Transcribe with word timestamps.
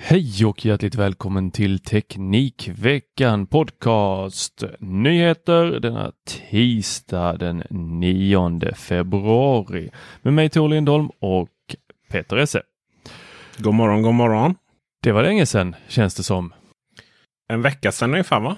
Hej 0.00 0.46
och 0.46 0.64
hjärtligt 0.64 0.94
välkommen 0.94 1.50
till 1.50 1.78
Teknikveckan 1.78 3.46
Podcast. 3.46 4.64
Nyheter 4.78 5.64
denna 5.64 6.12
tisdag 6.24 7.36
den 7.36 7.62
9 7.70 8.74
februari 8.74 9.90
med 10.22 10.32
mig 10.32 10.50
Tor 10.50 10.68
Lindholm 10.68 11.10
och 11.20 11.48
Peter 12.10 12.36
Esse. 12.36 12.62
God 13.58 13.74
morgon, 13.74 14.02
god 14.02 14.14
morgon. 14.14 14.54
Det 15.02 15.12
var 15.12 15.22
länge 15.22 15.46
sedan 15.46 15.76
känns 15.88 16.14
det 16.14 16.22
som. 16.22 16.52
En 17.48 17.62
vecka 17.62 17.92
sedan 17.92 18.10
ungefär 18.10 18.40
va? 18.40 18.56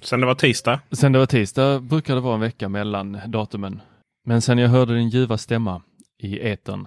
Sen 0.00 0.20
det 0.20 0.26
var 0.26 0.34
tisdag. 0.34 0.80
Sen 0.90 1.12
det 1.12 1.18
var 1.18 1.26
tisdag 1.26 1.80
brukar 1.80 2.14
det 2.14 2.20
vara 2.20 2.34
en 2.34 2.40
vecka 2.40 2.68
mellan 2.68 3.20
datumen. 3.26 3.80
Men 4.26 4.42
sen 4.42 4.58
jag 4.58 4.68
hörde 4.68 4.94
din 4.94 5.08
ljuva 5.08 5.38
stämma 5.38 5.82
i 6.22 6.50
etern. 6.50 6.86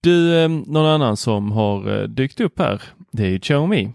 Du, 0.00 0.38
eh, 0.38 0.48
någon 0.48 0.86
annan 0.86 1.16
som 1.16 1.52
har 1.52 2.00
eh, 2.00 2.08
dykt 2.08 2.40
upp 2.40 2.58
här, 2.58 2.82
det 3.12 3.22
är 3.22 3.28
ju 3.28 3.40
Xiaomi. 3.40 3.92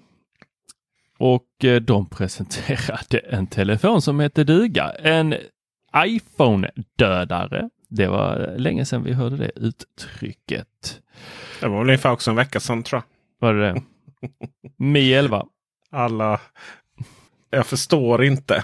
Och 1.18 1.66
eh, 1.66 1.82
de 1.82 2.06
presenterade 2.10 3.18
en 3.18 3.48
telefon 3.48 4.02
som 4.02 4.20
heter 4.20 4.44
duga. 4.44 4.90
En 4.90 5.36
iPhone-dödare. 5.98 7.70
Det 7.90 8.08
var 8.08 8.56
länge 8.58 8.86
sedan 8.86 9.04
vi 9.04 9.14
hörde 9.14 9.38
det 9.38 9.52
uttrycket. 9.56 11.02
Det 11.60 11.68
var 11.68 11.78
väl 11.78 11.88
ungefär 11.88 12.12
också 12.12 12.30
en 12.30 12.36
vecka 12.36 12.60
sedan 12.60 12.84
tror 12.84 13.02
jag. 13.02 13.48
Var 13.48 13.54
det 13.54 13.74
det? 13.74 13.82
Mi 14.78 15.14
11. 15.14 15.46
Alla... 15.92 16.40
Jag 17.50 17.68
förstår 17.68 18.24
inte 18.24 18.64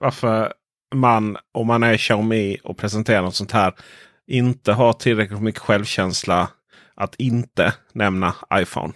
varför 0.00 0.52
man, 0.94 1.36
om 1.52 1.66
man 1.66 1.82
är 1.82 1.96
Xiaomi 1.96 2.58
och 2.64 2.76
presenterar 2.76 3.22
något 3.22 3.34
sånt 3.34 3.52
här, 3.52 3.74
inte 4.26 4.72
har 4.72 4.92
tillräckligt 4.92 5.40
mycket 5.40 5.60
självkänsla 5.60 6.48
att 6.98 7.14
inte 7.14 7.74
nämna 7.92 8.34
iPhone. 8.54 8.92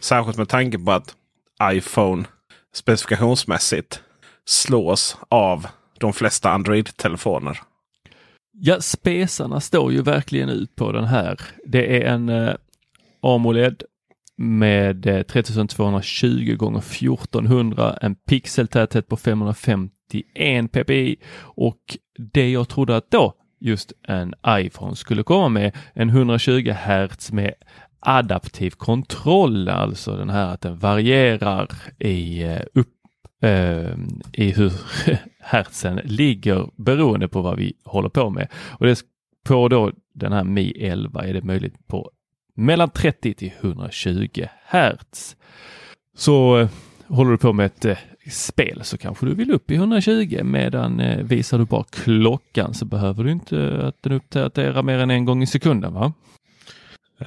Särskilt 0.00 0.38
med 0.38 0.48
tanke 0.48 0.78
på 0.78 0.92
att 0.92 1.14
iPhone 1.62 2.24
specifikationsmässigt 2.74 4.02
slås 4.44 5.16
av 5.28 5.66
de 5.98 6.12
flesta 6.12 6.50
Android-telefoner. 6.50 7.60
Ja, 8.52 8.80
spesarna 8.80 9.60
står 9.60 9.92
ju 9.92 10.02
verkligen 10.02 10.48
ut 10.48 10.76
på 10.76 10.92
den 10.92 11.04
här. 11.04 11.40
Det 11.64 12.02
är 12.02 12.12
en 12.12 12.28
eh, 12.28 12.54
AMOLED 13.22 13.82
med 14.36 15.06
eh, 15.06 15.22
3220 15.22 16.56
gånger 16.56 16.78
1400 16.78 17.98
en 18.00 18.14
pixeltäthet 18.14 19.08
på 19.08 19.16
551 19.16 20.72
ppi 20.72 21.16
och 21.38 21.96
det 22.32 22.50
jag 22.50 22.68
trodde 22.68 22.96
att 22.96 23.10
då 23.10 23.34
just 23.60 23.92
en 24.02 24.34
iPhone 24.48 24.96
skulle 24.96 25.22
komma 25.22 25.48
med 25.48 25.76
en 25.94 26.08
120 26.08 26.70
Hz 26.70 27.32
med 27.32 27.54
adaptiv 28.00 28.70
kontroll, 28.70 29.68
alltså 29.68 30.16
den 30.16 30.30
här 30.30 30.54
att 30.54 30.60
den 30.60 30.78
varierar 30.78 31.68
i, 31.98 32.42
eh, 32.42 32.62
upp, 32.74 32.92
eh, 33.42 33.94
i 34.32 34.52
hur 34.56 34.72
hertzen 35.40 36.00
ligger 36.04 36.68
beroende 36.76 37.28
på 37.28 37.42
vad 37.42 37.56
vi 37.56 37.72
håller 37.84 38.08
på 38.08 38.30
med. 38.30 38.48
Och 38.68 38.86
det 38.86 39.02
på 39.46 39.68
då 39.68 39.92
den 40.14 40.32
här 40.32 40.44
Mi 40.44 40.70
11 40.70 41.24
är 41.24 41.34
det 41.34 41.42
möjligt 41.42 41.86
på 41.86 42.10
mellan 42.54 42.90
30 42.90 43.34
till 43.34 43.52
120 43.60 44.44
Hz. 44.70 45.36
Så 46.16 46.58
eh, 46.58 46.68
håller 47.06 47.30
du 47.30 47.38
på 47.38 47.52
med 47.52 47.66
ett 47.66 47.84
eh, 47.84 47.98
spel 48.30 48.80
så 48.84 48.98
kanske 48.98 49.26
du 49.26 49.34
vill 49.34 49.50
upp 49.50 49.70
i 49.70 49.74
120 49.74 50.40
medan 50.44 51.00
eh, 51.00 51.22
visar 51.24 51.58
du 51.58 51.64
bara 51.64 51.84
klockan 51.90 52.74
så 52.74 52.84
behöver 52.84 53.24
du 53.24 53.32
inte 53.32 53.80
att 53.86 54.02
den 54.02 54.12
uppdaterar 54.12 54.82
mer 54.82 54.98
än 54.98 55.10
en 55.10 55.24
gång 55.24 55.42
i 55.42 55.46
sekunden 55.46 55.94
va? 55.94 56.12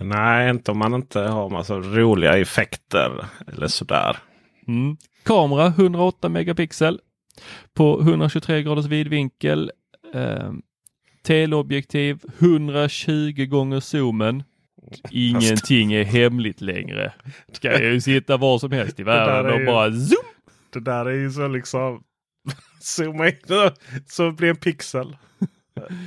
Nej, 0.02 0.50
inte 0.50 0.72
om 0.72 0.78
man 0.78 0.94
inte 0.94 1.20
har 1.20 1.50
massa 1.50 1.76
roliga 1.76 2.38
effekter 2.38 3.26
eller 3.54 3.68
sådär. 3.68 4.18
Mm. 4.68 4.98
Kamera 5.24 5.66
108 5.68 6.30
megapixel 6.30 7.00
på 7.74 8.00
123 8.02 8.64
graders 8.64 8.86
vidvinkel. 8.86 9.72
Eh, 10.14 10.52
teleobjektiv 11.24 12.20
120 12.40 13.46
gånger 13.50 13.80
zoomen. 13.80 14.44
Ingenting 15.12 15.94
är 15.94 16.04
hemligt 16.04 16.62
längre. 16.62 17.14
Ska 17.52 17.72
jag 17.72 17.81
ju 17.94 18.02
sitta 18.02 18.38
var 18.38 18.60
som 18.60 18.72
helst 18.72 19.00
i 19.00 19.04
världen 19.04 19.54
och 19.54 19.60
ju- 19.60 19.66
bara 19.66 19.92
zoom! 19.92 20.26
Det 20.72 20.80
där 20.80 21.06
är 21.06 21.13
ju 21.13 21.31
så 21.31 21.47
liksom... 21.47 22.03
Zooma 22.80 23.28
in 23.28 23.35
så 24.07 24.31
blir 24.31 24.50
en 24.50 24.56
pixel. 24.56 25.18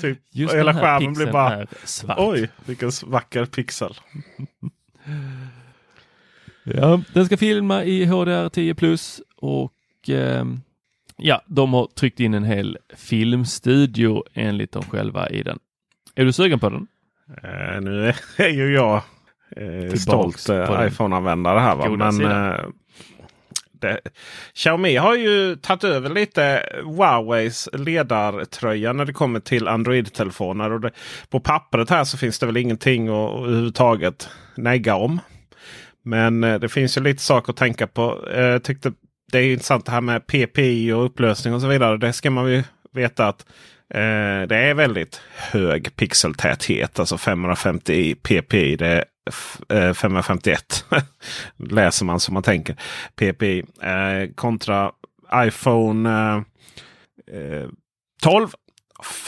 Typ. 0.01 0.19
Just 0.31 0.53
och 0.53 0.59
hela 0.59 0.75
skärmen 0.75 1.13
blir 1.13 1.33
bara... 1.33 1.67
Oj, 2.17 2.51
vilken 2.67 2.91
vacker 3.07 3.45
pixel. 3.45 3.95
Ja, 6.65 7.01
den 7.13 7.27
ska 7.27 7.37
filma 7.37 7.85
i 7.85 8.07
HDR10 8.07 8.75
plus 8.75 9.21
och 9.37 9.75
ehm, 10.09 10.61
ja, 11.17 11.43
de 11.47 11.73
har 11.73 11.87
tryckt 11.87 12.21
in 12.21 12.35
en 12.35 12.45
hel 12.45 12.79
filmstudio 12.97 14.25
enligt 14.35 14.73
dem 14.73 14.83
själva 14.83 15.29
i 15.29 15.43
den. 15.43 15.59
Är 16.15 16.25
du 16.25 16.33
sugen 16.33 16.61
på 16.61 16.69
den? 16.69 16.87
Eh, 17.43 17.81
nu 17.81 18.13
är, 18.37 18.49
ju 18.49 18.75
jag 18.75 19.03
eh, 19.57 19.93
stolt 19.95 20.49
eh, 20.49 20.87
iPhone-användare 20.87 21.59
här. 21.59 21.77
Va? 21.77 21.89
Men 21.89 22.25
eh, 22.25 22.61
det, 23.83 24.01
Xiaomi 24.55 24.97
har 24.97 25.17
ju 25.17 25.57
tagit 25.57 25.85
över 25.85 26.11
lite 26.11 26.63
Huaweis 26.85 27.69
ledartröja 27.73 28.93
när 28.93 29.05
det 29.05 29.13
kommer 29.13 29.41
till 29.41 29.69
Android-telefoner. 29.69 30.73
Och 30.73 30.81
det, 30.81 30.91
på 31.31 31.41
pappret 31.41 31.91
här 31.91 32.05
så 32.05 32.19
finns 32.19 32.39
det 32.39 32.47
väl 32.47 32.57
ingenting 32.57 33.09
att 33.09 33.45
överhuvudtaget 33.45 34.29
negga 34.57 34.95
om. 34.95 35.21
Men 36.05 36.45
eh, 36.45 36.59
det 36.59 36.69
finns 36.69 36.97
ju 36.97 37.01
lite 37.01 37.23
saker 37.23 37.53
att 37.53 37.57
tänka 37.57 37.87
på. 37.87 38.29
Eh, 38.35 38.45
jag 38.45 38.63
tyckte 38.63 38.93
det 39.33 39.39
är 39.39 39.53
intressant 39.53 39.87
det 39.87 39.93
här 39.93 40.01
med 40.01 40.27
PPI 40.27 40.93
och 40.93 41.05
upplösning 41.05 41.55
och 41.55 41.61
så 41.61 41.67
vidare. 41.67 41.97
Det 41.97 42.13
ska 42.13 42.31
man 42.31 42.51
ju 42.51 42.63
veta 42.93 43.29
att 43.29 43.47
eh, 43.95 44.49
det 44.49 44.57
är 44.57 44.75
väldigt 44.75 45.21
hög 45.37 45.97
pixeltäthet. 45.97 46.99
Alltså 46.99 47.19
550 47.19 48.15
ppi. 48.15 48.77
Det 48.77 49.05
551 49.95 50.85
eh, 50.91 51.03
läser 51.57 52.05
man 52.05 52.21
som 52.21 52.35
man 52.35 52.43
tänker. 52.43 52.77
ppi. 53.17 53.65
Eh, 53.83 54.35
kontra 54.35 54.93
iPhone 55.35 56.11
eh, 56.11 56.37
eh 57.37 57.69
12 58.23 58.49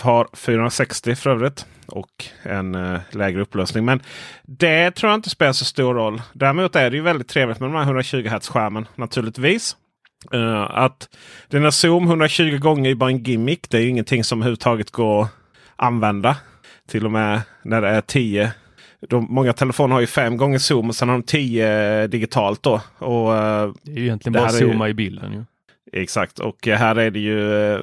har 0.02 0.29
460 0.32 1.14
för 1.14 1.31
övrigt. 1.31 1.67
och 1.87 2.25
en 2.43 2.75
eh, 2.75 3.00
lägre 3.11 3.43
upplösning. 3.43 3.85
Men 3.85 4.02
det 4.43 4.91
tror 4.91 5.11
jag 5.11 5.19
inte 5.19 5.31
spelar 5.31 5.52
så 5.52 5.64
stor 5.64 5.94
roll. 5.94 6.23
Däremot 6.32 6.76
är 6.76 6.90
det 6.90 6.97
ju 6.97 7.02
väldigt 7.02 7.29
trevligt 7.29 7.61
med 7.61 7.69
de 7.69 7.75
här 7.76 7.82
120 7.82 8.29
Hz 8.29 8.49
skärmen 8.49 8.88
naturligtvis. 8.94 9.76
Uh, 10.35 10.70
att 10.70 11.08
den 11.49 11.73
zoom 11.73 12.05
120 12.05 12.58
gånger 12.58 12.90
är 12.90 12.94
bara 12.94 13.11
en 13.11 13.23
gimmick. 13.23 13.70
Det 13.70 13.76
är 13.76 13.81
ju 13.81 13.88
ingenting 13.88 14.25
som 14.25 14.38
överhuvudtaget 14.38 14.90
går 14.90 15.23
att 15.23 15.31
använda. 15.76 16.37
Till 16.88 17.05
och 17.06 17.12
med 17.12 17.43
när 17.62 17.82
det 17.82 17.88
är 17.88 18.00
10 18.00 18.52
de, 19.08 19.26
många 19.30 19.52
telefoner 19.52 19.94
har 19.94 20.00
ju 20.00 20.06
fem 20.06 20.36
gånger 20.36 20.58
zoom 20.58 20.88
och 20.88 20.94
sen 20.94 21.08
har 21.08 21.16
de 21.16 21.22
tio 21.22 22.06
digitalt. 22.06 22.62
Då. 22.62 22.80
Och, 22.98 23.32
det 23.82 23.92
är 23.92 23.96
ju 23.96 24.02
egentligen 24.02 24.32
bara 24.32 24.48
zooma 24.48 24.86
ju, 24.86 24.90
i 24.90 24.94
bilden. 24.94 25.32
Ju. 25.32 25.44
Exakt 26.02 26.38
och 26.38 26.66
här 26.66 26.96
är 26.96 27.10
det 27.10 27.20
ju 27.20 27.74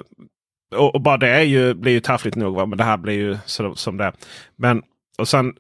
och, 0.75 0.95
och 0.95 1.01
bara 1.01 1.17
det 1.17 1.29
är 1.29 1.41
ju, 1.41 1.73
blir 1.73 1.91
ju 1.91 1.99
taffligt 1.99 2.35
nog. 2.35 2.55
Va? 2.55 2.65
Men 2.65 2.77
det 2.77 2.83
här 2.83 2.97
blir 2.97 3.13
ju 3.13 3.37
så, 3.45 3.75
som 3.75 3.97
det 3.97 4.03
är. 4.05 4.13
Men 4.55 4.81
och 5.17 5.27
sen 5.27 5.53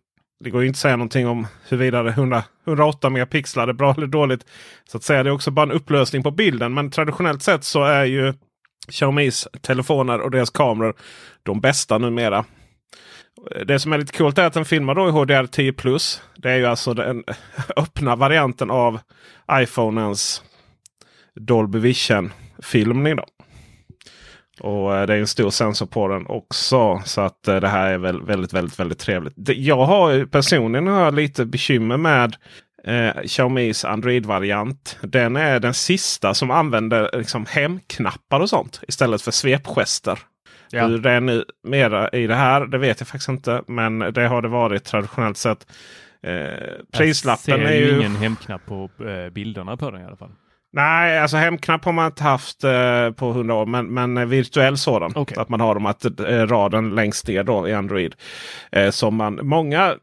det 0.43 0.49
går 0.49 0.61
ju 0.61 0.67
inte 0.67 0.77
att 0.77 0.81
säga 0.81 0.95
någonting 0.95 1.27
om 1.27 1.47
huruvida 1.69 2.07
100, 2.07 2.43
108 2.67 3.09
megapixlar 3.09 3.67
är 3.67 3.73
bra 3.73 3.93
eller 3.97 4.07
dåligt. 4.07 4.45
Så 4.85 4.97
att 4.97 5.03
säga 5.03 5.23
det 5.23 5.29
är 5.29 5.33
också 5.33 5.51
bara 5.51 5.63
en 5.63 5.71
upplösning 5.71 6.23
på 6.23 6.31
bilden. 6.31 6.73
Men 6.73 6.91
traditionellt 6.91 7.43
sett 7.43 7.63
så 7.63 7.83
är 7.83 8.05
ju 8.05 8.33
Xiaomis 8.87 9.47
telefoner 9.61 10.21
och 10.21 10.31
deras 10.31 10.49
kameror 10.49 10.95
de 11.43 11.61
bästa 11.61 11.97
numera. 11.97 12.45
Det 13.65 13.79
som 13.79 13.93
är 13.93 13.97
lite 13.97 14.17
coolt 14.17 14.37
är 14.37 14.45
att 14.45 14.53
den 14.53 14.65
filmar 14.65 14.95
då 14.95 15.07
i 15.07 15.11
HDR10 15.11 15.71
plus. 15.71 16.21
Det 16.35 16.51
är 16.51 16.57
ju 16.57 16.65
alltså 16.65 16.93
den 16.93 17.23
öppna 17.75 18.15
varianten 18.15 18.71
av 18.71 18.99
iPhonens 19.51 20.43
Dolby 21.35 21.79
Vision 21.79 22.33
filmning. 22.63 23.15
Då. 23.15 23.25
Och 24.59 24.95
eh, 24.95 25.07
det 25.07 25.13
är 25.13 25.19
en 25.19 25.27
stor 25.27 25.49
sensor 25.49 25.85
på 25.85 26.07
den 26.07 26.27
också. 26.27 27.01
Så 27.05 27.21
att 27.21 27.47
eh, 27.47 27.55
det 27.55 27.67
här 27.67 27.91
är 27.91 27.97
väl 27.97 28.21
väldigt, 28.21 28.53
väldigt, 28.53 28.79
väldigt 28.79 28.99
trevligt. 28.99 29.33
Jag 29.37 29.85
har 29.85 30.25
personligen 30.25 30.87
har 30.87 31.11
lite 31.11 31.45
bekymmer 31.45 31.97
med 31.97 32.35
eh, 32.83 33.21
Xiaomis 33.21 33.85
Android-variant. 33.85 34.97
Den 35.01 35.35
är 35.35 35.59
den 35.59 35.73
sista 35.73 36.33
som 36.33 36.51
använder 36.51 37.09
liksom, 37.17 37.45
hemknappar 37.49 38.39
och 38.39 38.49
sånt 38.49 38.81
istället 38.87 39.21
för 39.21 39.31
svepgester. 39.31 40.19
Ja. 40.71 40.87
Hur 40.87 40.97
det 40.97 41.11
är 41.11 41.21
nu 41.21 41.45
mera 41.63 42.09
i 42.09 42.27
det 42.27 42.35
här, 42.35 42.65
det 42.65 42.77
vet 42.77 42.99
jag 42.99 43.07
faktiskt 43.07 43.29
inte. 43.29 43.61
Men 43.67 43.99
det 43.99 44.27
har 44.27 44.41
det 44.41 44.47
varit 44.47 44.83
traditionellt 44.83 45.37
sett. 45.37 45.67
Eh, 46.23 46.33
prislappen 46.91 47.59
jag 47.59 47.69
ser 47.69 47.75
är 47.75 47.79
ju 47.79 47.97
ingen 47.97 48.15
hemknapp 48.15 48.65
på 48.65 48.89
eh, 49.05 49.29
bilderna 49.29 49.77
på 49.77 49.91
den 49.91 50.01
i 50.01 50.05
alla 50.05 50.15
fall. 50.15 50.31
Nej, 50.73 51.19
alltså 51.19 51.37
hemknapp 51.37 51.85
har 51.85 51.91
man 51.91 52.05
inte 52.05 52.23
haft 52.23 52.63
eh, 52.63 53.11
på 53.11 53.29
100 53.29 53.55
år. 53.55 53.65
Men, 53.65 53.85
men 53.85 54.29
virtuell 54.29 54.77
sådan. 54.77 55.17
Okay. 55.17 55.37
Att 55.37 55.49
man 55.49 55.61
har 55.61 55.73
dem 55.73 55.85
att 55.85 56.05
eh, 56.19 56.47
raden 56.47 56.95
längst 56.95 57.27
ner 57.27 57.43
då 57.43 57.67
i 57.67 57.73
Android. 57.73 58.15
Eh, 58.71 58.89
som 58.89 59.15
man, 59.15 59.39
många 59.43 59.95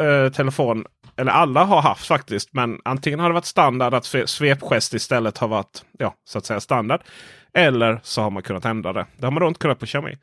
eh, 0.00 0.32
telefon, 0.32 0.84
eller 1.16 1.32
alla 1.32 1.64
har 1.64 1.82
haft 1.82 2.06
faktiskt. 2.06 2.52
Men 2.52 2.80
antingen 2.84 3.20
har 3.20 3.28
det 3.28 3.34
varit 3.34 3.44
standard 3.44 3.94
att 3.94 4.04
svepgest 4.26 4.94
istället 4.94 5.38
har 5.38 5.48
varit 5.48 5.84
ja, 5.98 6.14
så 6.24 6.38
att 6.38 6.46
säga 6.46 6.60
standard. 6.60 7.00
Eller 7.54 8.00
så 8.02 8.22
har 8.22 8.30
man 8.30 8.42
kunnat 8.42 8.64
ändra 8.64 8.92
det. 8.92 9.06
Det 9.16 9.26
har 9.26 9.30
man 9.30 9.40
då 9.40 9.48
inte 9.48 9.60
kunnat 9.60 9.78
på 9.78 9.86
Xiaomi. 9.86 10.18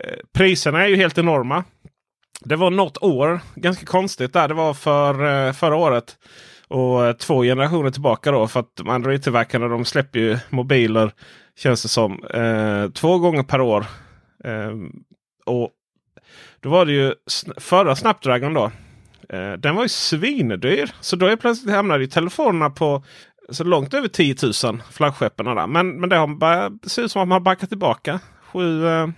Eh, 0.00 0.18
priserna 0.32 0.82
är 0.82 0.88
ju 0.88 0.96
helt 0.96 1.18
enorma. 1.18 1.64
Det 2.40 2.56
var 2.56 2.70
något 2.70 3.02
år, 3.02 3.40
ganska 3.54 3.86
konstigt 3.86 4.32
där. 4.32 4.48
Det 4.48 4.54
var 4.54 4.74
för 4.74 5.46
eh, 5.46 5.52
förra 5.52 5.76
året. 5.76 6.16
Och 6.68 7.06
eh, 7.06 7.12
två 7.16 7.42
generationer 7.42 7.90
tillbaka 7.90 8.30
då. 8.30 8.48
För 8.48 8.60
att 8.60 8.80
Android-tillverkarna 8.86 9.68
de 9.68 9.84
släpper 9.84 10.18
ju 10.18 10.38
mobiler 10.50 11.12
känns 11.58 11.82
det 11.82 11.88
som 11.88 12.24
eh, 12.24 12.90
två 12.90 13.18
gånger 13.18 13.42
per 13.42 13.60
år. 13.60 13.86
Eh, 14.44 14.72
och 15.46 15.70
Då 16.60 16.68
var 16.68 16.86
det 16.86 16.92
ju 16.92 17.14
förra 17.56 17.96
Snapdragon 17.96 18.54
då. 18.54 18.70
Eh, 19.28 19.52
den 19.52 19.74
var 19.74 19.82
ju 19.82 19.88
svindyr. 19.88 20.90
Så 21.00 21.16
då 21.16 21.26
är 21.26 21.36
plötsligt 21.36 21.74
hamnade 21.74 22.00
ju 22.04 22.06
telefonerna 22.06 22.70
på 22.70 23.04
så 23.48 23.64
långt 23.64 23.94
över 23.94 24.08
10 24.08 24.34
000 24.64 24.82
flaggskeppen. 24.90 25.46
Där. 25.46 25.66
Men, 25.66 26.00
men 26.00 26.08
det 26.08 26.16
har 26.16 26.26
börjat 26.26 26.72
se 26.86 27.02
ut 27.02 27.12
som 27.12 27.22
att 27.22 27.28
man 27.28 27.36
har 27.36 27.40
backat 27.40 27.68
tillbaka. 27.68 28.20
Sju, 28.52 28.86
eh, 28.86 29.08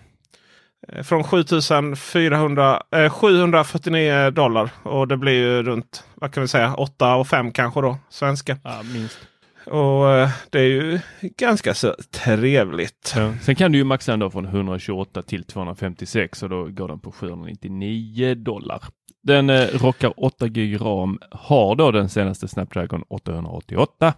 från 1.04 1.24
7400, 1.24 2.82
eh, 2.90 3.10
749 3.10 4.30
dollar. 4.30 4.70
Och 4.82 5.08
det 5.08 5.16
blir 5.16 5.32
ju 5.32 5.62
runt 5.62 6.04
vad 6.14 6.32
kan 6.32 6.40
vi 6.40 6.48
säga 6.48 6.74
8 6.74 7.14
och 7.14 7.28
5 7.28 7.52
kanske 7.52 7.80
då 7.80 7.98
svenska. 8.10 8.58
Ja, 8.64 8.82
minst. 8.82 9.18
Och 9.66 10.12
eh, 10.12 10.30
det 10.50 10.58
är 10.58 10.64
ju 10.64 11.00
ganska 11.20 11.74
så 11.74 11.94
trevligt. 12.10 13.12
Ja. 13.16 13.32
Sen 13.42 13.56
kan 13.56 13.72
du 13.72 13.78
ju 13.78 13.84
maxa 13.84 14.12
ändå 14.12 14.30
från 14.30 14.44
128 14.44 15.22
till 15.22 15.44
256 15.44 16.42
och 16.42 16.48
då 16.48 16.64
går 16.64 16.88
den 16.88 17.00
på 17.00 17.12
799 17.12 18.34
dollar. 18.34 18.82
Den 19.26 19.50
eh, 19.50 19.66
rockar 19.82 20.12
8 20.16 20.48
gig 20.48 20.80
ram, 20.80 21.18
har 21.30 21.76
då 21.76 21.90
den 21.90 22.08
senaste 22.08 22.48
Snapdragon 22.48 23.02
888 23.08 24.14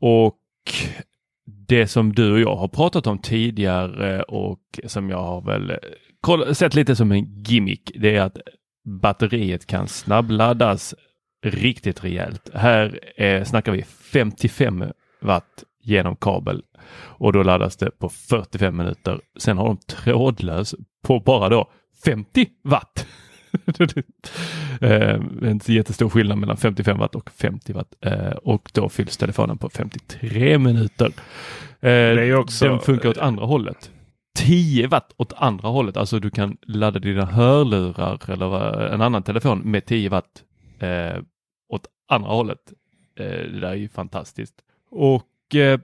och 0.00 0.38
det 1.46 1.86
som 1.86 2.12
du 2.12 2.32
och 2.32 2.40
jag 2.40 2.56
har 2.56 2.68
pratat 2.68 3.06
om 3.06 3.18
tidigare 3.18 4.22
och 4.22 4.80
som 4.86 5.10
jag 5.10 5.22
har 5.22 5.40
väl 5.40 5.70
eh, 5.70 6.52
sett 6.52 6.74
lite 6.74 6.96
som 6.96 7.12
en 7.12 7.42
gimmick, 7.42 7.90
det 7.94 8.16
är 8.16 8.20
att 8.20 8.38
batteriet 8.84 9.66
kan 9.66 9.88
snabbladdas 9.88 10.94
riktigt 11.42 12.04
rejält. 12.04 12.50
Här 12.54 13.00
eh, 13.22 13.44
snackar 13.44 13.72
vi 13.72 13.82
55 13.82 14.84
watt 15.20 15.64
genom 15.82 16.16
kabel 16.16 16.62
och 16.94 17.32
då 17.32 17.42
laddas 17.42 17.76
det 17.76 17.90
på 17.90 18.08
45 18.08 18.76
minuter. 18.76 19.20
Sen 19.38 19.58
har 19.58 19.66
de 19.66 19.76
trådlös 19.76 20.74
på 21.02 21.20
bara 21.20 21.48
då 21.48 21.70
50 22.04 22.46
watt 22.64 23.06
eh, 24.80 25.20
en 25.42 25.60
jättestor 25.66 26.08
skillnad 26.08 26.38
mellan 26.38 26.56
55 26.56 26.98
watt 26.98 27.14
och 27.14 27.30
50 27.30 27.72
watt 27.72 27.94
eh, 28.00 28.30
och 28.30 28.70
då 28.74 28.88
fylls 28.88 29.16
telefonen 29.16 29.58
på 29.58 29.70
53 29.70 30.58
minuter. 30.58 31.12
Eh, 31.80 32.38
också... 32.38 32.68
Den 32.68 32.80
funkar 32.80 33.08
åt 33.08 33.18
andra 33.18 33.46
hållet. 33.46 33.90
10 34.38 34.86
watt 34.86 35.12
åt 35.16 35.32
andra 35.36 35.68
hållet, 35.68 35.96
alltså 35.96 36.18
du 36.18 36.30
kan 36.30 36.56
ladda 36.62 36.98
dina 36.98 37.24
hörlurar 37.24 38.30
eller 38.30 38.86
en 38.92 39.00
annan 39.00 39.22
telefon 39.22 39.58
med 39.58 39.86
10 39.86 40.08
watt 40.08 40.42
eh, 40.78 41.22
åt 41.68 41.86
andra 42.08 42.30
hållet. 42.30 42.72
Eh, 43.18 43.26
det 43.26 43.60
där 43.60 43.68
är 43.68 43.74
ju 43.74 43.88
fantastiskt. 43.88 44.54
Och 44.90 45.54
eh, 45.54 45.80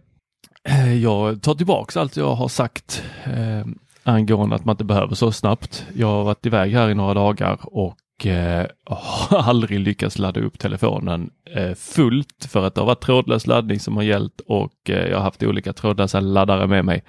jag 1.02 1.42
tar 1.42 1.54
tillbaks 1.54 1.96
allt 1.96 2.16
jag 2.16 2.34
har 2.34 2.48
sagt 2.48 3.02
eh, 3.24 3.66
angående 4.04 4.56
att 4.56 4.64
man 4.64 4.72
inte 4.72 4.84
behöver 4.84 5.14
så 5.14 5.32
snabbt. 5.32 5.86
Jag 5.94 6.06
har 6.06 6.24
varit 6.24 6.46
iväg 6.46 6.72
här 6.72 6.90
i 6.90 6.94
några 6.94 7.14
dagar 7.14 7.58
och 7.62 8.26
eh, 8.26 8.66
har 8.84 9.38
aldrig 9.48 9.80
lyckats 9.80 10.18
ladda 10.18 10.40
upp 10.40 10.58
telefonen 10.58 11.30
eh, 11.50 11.74
fullt 11.74 12.48
för 12.50 12.66
att 12.66 12.74
det 12.74 12.80
har 12.80 12.86
varit 12.86 13.04
trådlös 13.04 13.46
laddning 13.46 13.80
som 13.80 13.96
har 13.96 14.02
gällt 14.02 14.40
och 14.46 14.90
eh, 14.90 15.08
jag 15.08 15.16
har 15.16 15.24
haft 15.24 15.42
olika 15.42 15.72
trådlösa 15.72 16.20
laddare 16.20 16.66
med 16.66 16.84
mig. 16.84 17.04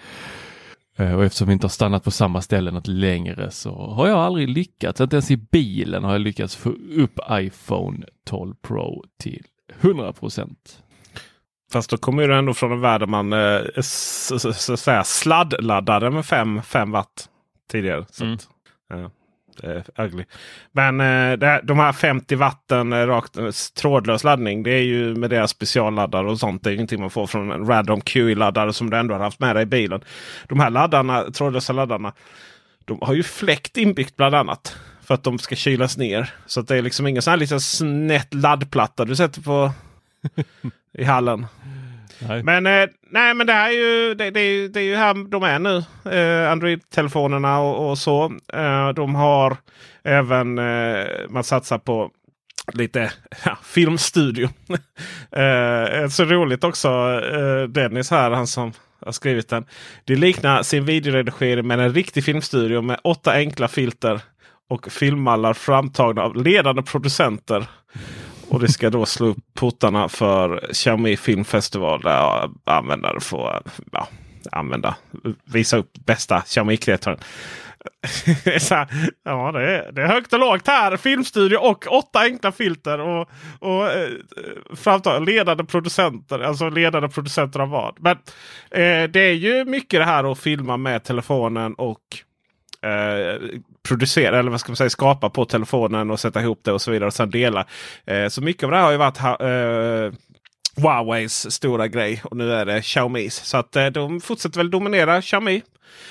Eh, 0.97 1.15
och 1.15 1.23
eftersom 1.23 1.47
vi 1.47 1.53
inte 1.53 1.65
har 1.65 1.69
stannat 1.69 2.03
på 2.03 2.11
samma 2.11 2.41
ställe 2.41 2.71
något 2.71 2.87
längre 2.87 3.51
så 3.51 3.75
har 3.75 4.07
jag 4.07 4.19
aldrig 4.19 4.49
lyckats, 4.49 5.01
inte 5.01 5.15
ens 5.15 5.31
i 5.31 5.37
bilen 5.37 6.03
har 6.03 6.11
jag 6.11 6.21
lyckats 6.21 6.55
få 6.55 6.69
upp 6.97 7.19
iPhone 7.31 8.05
12 8.25 8.53
Pro 8.61 9.03
till 9.19 9.43
100 9.81 10.13
procent. 10.13 10.83
Fast 11.75 11.89
då 11.89 11.97
kommer 11.97 12.27
du 12.27 12.35
ändå 12.35 12.53
från 12.53 12.71
en 12.71 12.81
värld 12.81 13.01
där 13.01 13.07
man 13.07 13.33
eh, 13.33 15.03
sladdladdade 15.03 16.09
med 16.09 16.25
5 16.65 16.91
watt 16.91 17.29
tidigare. 17.71 18.05
Så 18.09 18.23
mm. 18.23 18.35
att, 18.35 19.11
är 19.63 19.83
ugly. 20.05 20.25
Men 20.71 21.01
eh, 21.01 21.37
det, 21.37 21.61
de 21.63 21.79
här 21.79 21.93
50 21.93 22.35
watten 22.35 22.93
eh, 22.93 23.07
rakt, 23.07 23.37
eh, 23.37 23.49
trådlös 23.81 24.23
laddning. 24.23 24.63
Det 24.63 24.71
är 24.71 24.81
ju 24.81 25.15
med 25.15 25.29
deras 25.29 25.51
specialladdare 25.51 26.31
och 26.31 26.39
sånt. 26.39 26.63
Det 26.63 26.69
är 26.69 26.73
ingenting 26.73 27.01
man 27.01 27.09
får 27.09 27.27
från 27.27 27.51
en 27.51 27.67
random 27.67 28.01
QI-laddare 28.01 28.73
som 28.73 28.89
du 28.89 28.97
ändå 28.97 29.13
har 29.13 29.21
haft 29.21 29.39
med 29.39 29.55
dig 29.55 29.63
i 29.63 29.65
bilen. 29.65 30.01
De 30.47 30.59
här 30.59 30.69
laddarna, 30.69 31.23
trådlösa 31.31 31.73
laddarna. 31.73 32.13
De 32.85 32.99
har 33.01 33.13
ju 33.13 33.23
fläkt 33.23 33.77
inbyggt 33.77 34.15
bland 34.15 34.35
annat. 34.35 34.77
För 35.01 35.13
att 35.13 35.23
de 35.23 35.39
ska 35.39 35.55
kylas 35.55 35.97
ner. 35.97 36.33
Så 36.45 36.61
det 36.61 36.77
är 36.77 36.81
liksom 36.81 37.07
ingen 37.07 37.21
sån 37.21 37.31
här 37.31 37.37
liten 37.37 37.61
snett 37.61 38.33
laddplatta 38.33 39.05
du 39.05 39.15
sätter 39.15 39.41
på 39.41 39.71
i 40.97 41.03
hallen. 41.03 41.45
Nej. 42.19 42.43
Men, 42.43 42.65
eh, 42.65 42.89
nej, 43.09 43.33
men 43.33 43.47
det 43.47 43.53
här 43.53 43.69
är 43.69 43.73
ju, 43.73 44.15
det, 44.15 44.31
det, 44.31 44.67
det 44.67 44.79
är 44.79 44.83
ju 44.83 44.95
här 44.95 45.29
de 45.29 45.43
är 45.43 45.59
nu. 45.59 45.77
Eh, 46.11 46.51
Android-telefonerna 46.51 47.59
och, 47.59 47.89
och, 47.89 47.97
så. 47.97 48.25
Eh, 48.53 48.89
de 48.89 49.15
har 49.15 49.57
även, 50.03 50.57
eh, 50.57 51.05
man 51.29 51.43
satsar 51.43 51.77
på 51.77 52.11
lite 52.73 53.11
ja, 53.45 53.57
filmstudio. 53.63 54.49
eh, 55.31 56.07
så 56.09 56.25
roligt 56.25 56.63
också. 56.63 56.89
Eh, 57.33 57.63
Dennis 57.69 58.11
här, 58.11 58.31
han 58.31 58.47
som 58.47 58.73
har 59.05 59.11
skrivit 59.11 59.49
den. 59.49 59.65
Det 60.05 60.15
liknar 60.15 60.63
sin 60.63 60.85
videoredigering 60.85 61.67
med 61.67 61.79
en 61.79 61.93
riktig 61.93 62.23
filmstudio 62.23 62.81
med 62.81 62.99
åtta 63.03 63.31
enkla 63.31 63.67
filter 63.67 64.21
och 64.69 64.91
filmmallar 64.91 65.53
framtagna 65.53 66.23
av 66.23 66.35
ledande 66.35 66.81
producenter. 66.81 67.67
Och 68.55 68.61
det 68.61 68.71
ska 68.71 68.89
då 68.89 69.05
slå 69.05 69.27
upp 69.27 69.37
portarna 69.53 70.09
för 70.09 70.69
Xiaomi 70.73 71.17
Filmfestival 71.17 72.01
där 72.01 72.49
användare 72.65 73.19
får 73.19 73.61
ja, 73.91 74.07
använda, 74.51 74.95
visa 75.45 75.77
upp 75.77 75.91
bästa 76.05 76.41
Xiaomi-kreatören. 76.41 77.17
ja, 79.23 79.51
det 79.51 79.61
är, 79.61 79.91
det 79.91 80.01
är 80.01 80.07
högt 80.07 80.33
och 80.33 80.39
lågt 80.39 80.67
här. 80.67 80.97
Filmstudio 80.97 81.57
och 81.57 81.85
åtta 81.89 82.19
enkla 82.19 82.51
filter. 82.51 82.99
Och, 82.99 83.29
och 83.59 83.91
eh, 83.91 84.09
framtag, 84.75 85.25
ledande 85.25 85.63
producenter. 85.63 86.39
Alltså 86.39 86.69
ledande 86.69 87.09
producenter 87.09 87.59
av 87.59 87.69
vad. 87.69 87.97
Men 87.99 88.17
eh, 88.71 89.09
det 89.09 89.19
är 89.19 89.33
ju 89.33 89.65
mycket 89.65 89.99
det 89.99 90.05
här 90.05 90.31
att 90.31 90.39
filma 90.39 90.77
med 90.77 91.03
telefonen 91.03 91.73
och 91.73 92.01
eh, 92.85 93.59
producera 93.87 94.39
eller 94.39 94.51
vad 94.51 94.59
ska 94.59 94.69
man 94.69 94.75
säga 94.75 94.89
skapa 94.89 95.29
på 95.29 95.45
telefonen 95.45 96.11
och 96.11 96.19
sätta 96.19 96.41
ihop 96.41 96.59
det 96.63 96.71
och 96.71 96.81
så 96.81 96.91
vidare 96.91 97.07
och 97.07 97.13
sen 97.13 97.29
dela. 97.29 97.65
Eh, 98.05 98.27
så 98.27 98.41
mycket 98.41 98.63
av 98.63 98.71
det 98.71 98.77
här 98.77 98.83
har 98.83 98.91
ju 98.91 98.97
varit 98.97 99.19
eh, 99.19 100.19
Huaweis 100.83 101.51
stora 101.51 101.87
grej 101.87 102.21
och 102.23 102.37
nu 102.37 102.53
är 102.53 102.65
det 102.65 102.81
Xiaomis. 102.81 103.35
Så 103.35 103.57
att 103.57 103.75
eh, 103.75 103.85
de 103.85 104.21
fortsätter 104.21 104.57
väl 104.57 104.71
dominera 104.71 105.21
Xiaomi. 105.21 105.61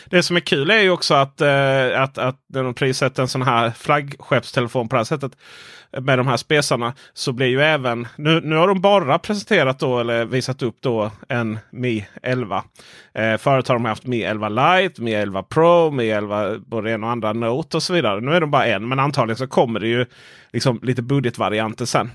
Det 0.07 0.23
som 0.23 0.37
är 0.37 0.41
kul 0.41 0.71
är 0.71 0.81
ju 0.81 0.91
också 0.91 1.15
att, 1.15 1.41
eh, 1.41 2.03
att, 2.03 2.19
att 2.19 2.37
när 2.49 2.63
de 2.63 2.75
prissätter 2.75 3.23
en 3.23 3.29
sån 3.29 3.43
här 3.43 3.71
flaggskeppstelefon 3.71 4.89
på 4.89 4.97
det 4.97 5.01
här 5.01 5.05
sättet 5.05 5.33
med 6.01 6.19
de 6.19 6.27
här 6.27 6.37
spesarna 6.37 6.95
så 7.13 7.33
blir 7.33 7.47
ju 7.47 7.63
även 7.63 8.09
nu, 8.17 8.41
nu 8.41 8.57
har 8.57 8.69
de 8.69 8.81
bara 8.81 9.19
presenterat 9.19 9.79
då 9.79 10.01
eller 10.01 10.25
visat 10.25 10.63
upp 10.63 10.77
då 10.81 11.11
en 11.29 11.59
Mi 11.71 12.07
11. 12.23 12.65
Eh, 13.15 13.37
förut 13.37 13.69
har 13.69 13.75
de 13.75 13.85
haft 13.85 14.07
Mi 14.07 14.23
11 14.23 14.49
Lite, 14.49 15.03
Mi 15.03 15.13
11 15.13 15.43
Pro, 15.43 15.91
Mi 15.91 16.11
11 16.11 16.59
både 16.59 16.93
en 16.93 17.05
och 17.05 17.11
andra 17.11 17.33
Note 17.33 17.77
och 17.77 17.83
så 17.83 17.93
vidare. 17.93 18.21
Nu 18.21 18.33
är 18.33 18.41
de 18.41 18.51
bara 18.51 18.67
en 18.67 18.89
men 18.89 18.99
antagligen 18.99 19.37
så 19.37 19.47
kommer 19.47 19.81
det 19.81 19.89
ju 19.89 20.07
liksom 20.53 20.81
lite 20.83 21.03
budgetvarianter 21.03 21.85
sen. 21.85 22.11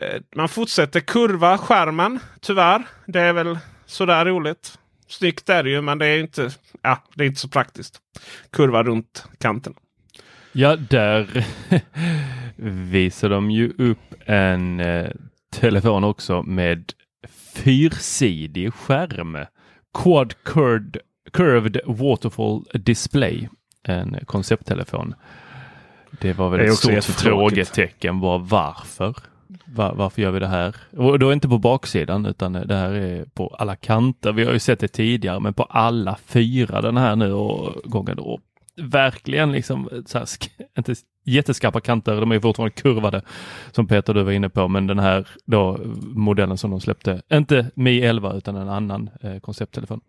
Eh, 0.00 0.20
man 0.36 0.48
fortsätter 0.48 1.00
kurva 1.00 1.58
skärmen 1.58 2.18
tyvärr. 2.40 2.82
Det 3.06 3.20
är 3.20 3.32
väl 3.32 3.58
sådär 3.86 4.24
roligt. 4.24 4.78
Snyggt 5.08 5.48
är 5.48 5.62
det 5.62 5.70
ju 5.70 5.80
men 5.80 5.98
det 5.98 6.06
är 6.06 6.20
inte, 6.20 6.50
ja, 6.82 7.02
det 7.14 7.24
är 7.24 7.26
inte 7.26 7.40
så 7.40 7.48
praktiskt. 7.48 8.00
Kurva 8.50 8.82
runt 8.82 9.24
kanten. 9.38 9.74
Ja, 10.52 10.76
där 10.76 11.46
visar 12.90 13.28
de 13.28 13.50
ju 13.50 13.72
upp 13.78 14.14
en 14.26 14.80
eh, 14.80 15.10
telefon 15.52 16.04
också 16.04 16.42
med 16.42 16.92
fyrsidig 17.54 18.74
skärm. 18.74 19.38
Quad 19.94 20.34
curved, 20.42 20.96
curved 21.32 21.80
Waterfall 21.86 22.64
Display. 22.72 23.48
En 23.82 24.18
koncepttelefon. 24.26 25.14
Det 26.20 26.32
var 26.32 26.48
väl 26.50 26.60
det 26.60 26.66
ett 26.66 27.04
stort 27.04 27.04
frågetecken 27.04 28.20
var 28.20 28.38
varför. 28.38 29.14
Var, 29.74 29.94
varför 29.94 30.22
gör 30.22 30.30
vi 30.30 30.40
det 30.40 30.46
här? 30.46 30.76
Och 30.96 31.18
då 31.18 31.32
inte 31.32 31.48
på 31.48 31.58
baksidan 31.58 32.26
utan 32.26 32.52
det 32.52 32.74
här 32.74 32.90
är 32.90 33.24
på 33.24 33.56
alla 33.58 33.76
kanter. 33.76 34.32
Vi 34.32 34.44
har 34.44 34.52
ju 34.52 34.58
sett 34.58 34.80
det 34.80 34.88
tidigare 34.88 35.40
men 35.40 35.54
på 35.54 35.62
alla 35.62 36.18
fyra 36.26 36.80
den 36.80 36.96
här 36.96 37.16
nu 37.16 37.32
och 37.32 37.90
gången. 37.90 38.16
då 38.16 38.40
verkligen 38.78 39.52
liksom 39.52 39.88
så 40.06 40.18
här, 40.18 40.26
inte 40.78 40.94
jätteskarpa 41.24 41.80
kanter. 41.80 42.20
De 42.20 42.32
är 42.32 42.40
fortfarande 42.40 42.74
kurvade 42.74 43.22
som 43.72 43.86
Peter 43.86 44.14
du 44.14 44.22
var 44.22 44.32
inne 44.32 44.48
på, 44.48 44.68
men 44.68 44.86
den 44.86 44.98
här 44.98 45.28
då 45.44 45.78
modellen 46.00 46.58
som 46.58 46.70
de 46.70 46.80
släppte, 46.80 47.22
inte 47.32 47.70
Mi 47.74 48.00
11 48.00 48.34
utan 48.34 48.56
en 48.56 48.68
annan 48.68 49.10
eh, 49.20 49.38
koncepttelefon. 49.38 50.00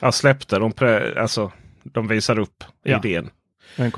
Ja, 0.00 0.12
släppte 0.12 0.58
de, 0.58 0.72
alltså 1.16 1.52
de 1.82 2.08
visar 2.08 2.38
upp 2.38 2.64
ja. 2.82 2.98
idén. 2.98 3.30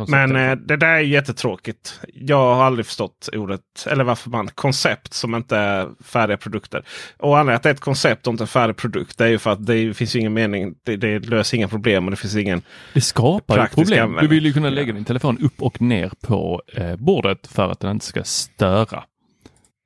Men 0.08 0.36
eh, 0.36 0.56
det 0.56 0.76
där 0.76 0.86
är 0.86 1.00
jättetråkigt. 1.00 2.00
Jag 2.14 2.54
har 2.54 2.64
aldrig 2.64 2.86
förstått 2.86 3.28
ordet, 3.32 3.60
eller 3.86 4.04
varför 4.04 4.30
man, 4.30 4.48
koncept 4.48 5.14
som 5.14 5.34
inte 5.34 5.56
är 5.56 5.88
färdiga 6.04 6.36
produkter. 6.36 6.84
Och 7.18 7.38
anledningen 7.38 7.56
att 7.56 7.62
det 7.62 7.68
är 7.68 7.74
ett 7.74 7.80
koncept 7.80 8.26
och 8.26 8.32
inte 8.32 8.44
en 8.44 8.48
färdig 8.48 8.76
produkt 8.76 9.18
det 9.18 9.24
är 9.24 9.28
ju 9.28 9.38
för 9.38 9.50
att 9.50 9.66
det 9.66 9.94
finns 9.94 10.16
ingen 10.16 10.32
mening. 10.32 10.74
Det, 10.82 10.96
det 10.96 11.18
löser 11.18 11.56
inga 11.56 11.68
problem 11.68 12.04
och 12.04 12.10
det 12.10 12.16
finns 12.16 12.36
ingen 12.36 12.62
Det 12.94 13.00
skapar 13.00 13.66
problem. 13.66 14.02
Användning. 14.02 14.28
Du 14.28 14.34
vill 14.34 14.46
ju 14.46 14.52
kunna 14.52 14.70
lägga 14.70 14.92
din 14.92 15.04
telefon 15.04 15.38
upp 15.38 15.62
och 15.62 15.82
ner 15.82 16.12
på 16.20 16.62
eh, 16.76 16.96
bordet 16.96 17.46
för 17.46 17.70
att 17.70 17.80
den 17.80 17.90
inte 17.90 18.06
ska 18.06 18.24
störa. 18.24 19.04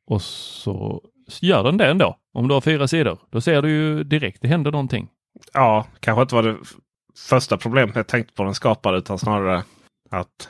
Och 0.07 0.23
så 0.23 1.01
gör 1.41 1.65
den 1.65 1.77
det 1.77 1.87
ändå. 1.87 2.17
Om 2.35 2.49
du 2.49 2.55
har 2.55 2.61
fyra 2.61 2.89
sidor, 2.89 3.19
då 3.31 3.41
ser 3.41 3.63
du 3.63 3.71
ju 3.71 4.05
direkt 4.05 4.43
det 4.43 4.49
händer 4.49 4.71
någonting. 4.71 5.09
Ja, 5.53 5.87
kanske 6.01 6.23
inte 6.23 6.35
var 6.35 6.43
det 6.43 6.57
första 7.17 7.57
problemet 7.57 7.97
jag 7.97 8.07
tänkte 8.07 8.35
på 8.35 8.45
den 8.45 8.55
skapade 8.55 8.99
utan 8.99 9.19
snarare 9.19 9.65
att 10.11 10.49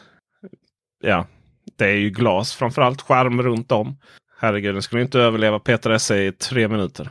ja, 1.02 1.26
det 1.76 1.86
är 1.86 1.96
ju 1.96 2.10
glas 2.10 2.54
framförallt. 2.54 3.02
Skärm 3.02 3.42
runt 3.42 3.72
om. 3.72 3.96
Herregud, 4.38 4.74
den 4.74 4.82
skulle 4.82 5.02
inte 5.02 5.18
överleva 5.18 5.58
Peter 5.58 5.90
Esse 5.90 6.16
i 6.16 6.32
tre 6.32 6.68
minuter. 6.68 7.10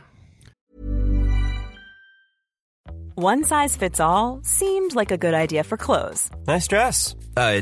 One 3.16 3.44
size 3.44 3.78
fits 3.78 4.00
all 4.00 4.42
seemed 4.44 4.94
like 4.94 5.14
a 5.14 5.16
good 5.16 5.34
idea 5.34 5.64
for 5.64 5.76
clothes. 5.76 6.30
Nice 6.46 6.66
dress. 6.66 7.14
Uh, 7.36 7.52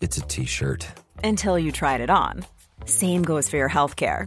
it's 0.00 0.18
a 0.18 0.26
t-shirt. 0.28 0.86
Until 1.22 1.58
you 1.58 1.72
tried 1.72 2.00
it 2.00 2.10
on. 2.10 2.44
Same 2.86 3.22
goes 3.22 3.50
for 3.50 3.58
your 3.58 3.68
healthcare. 3.68 4.26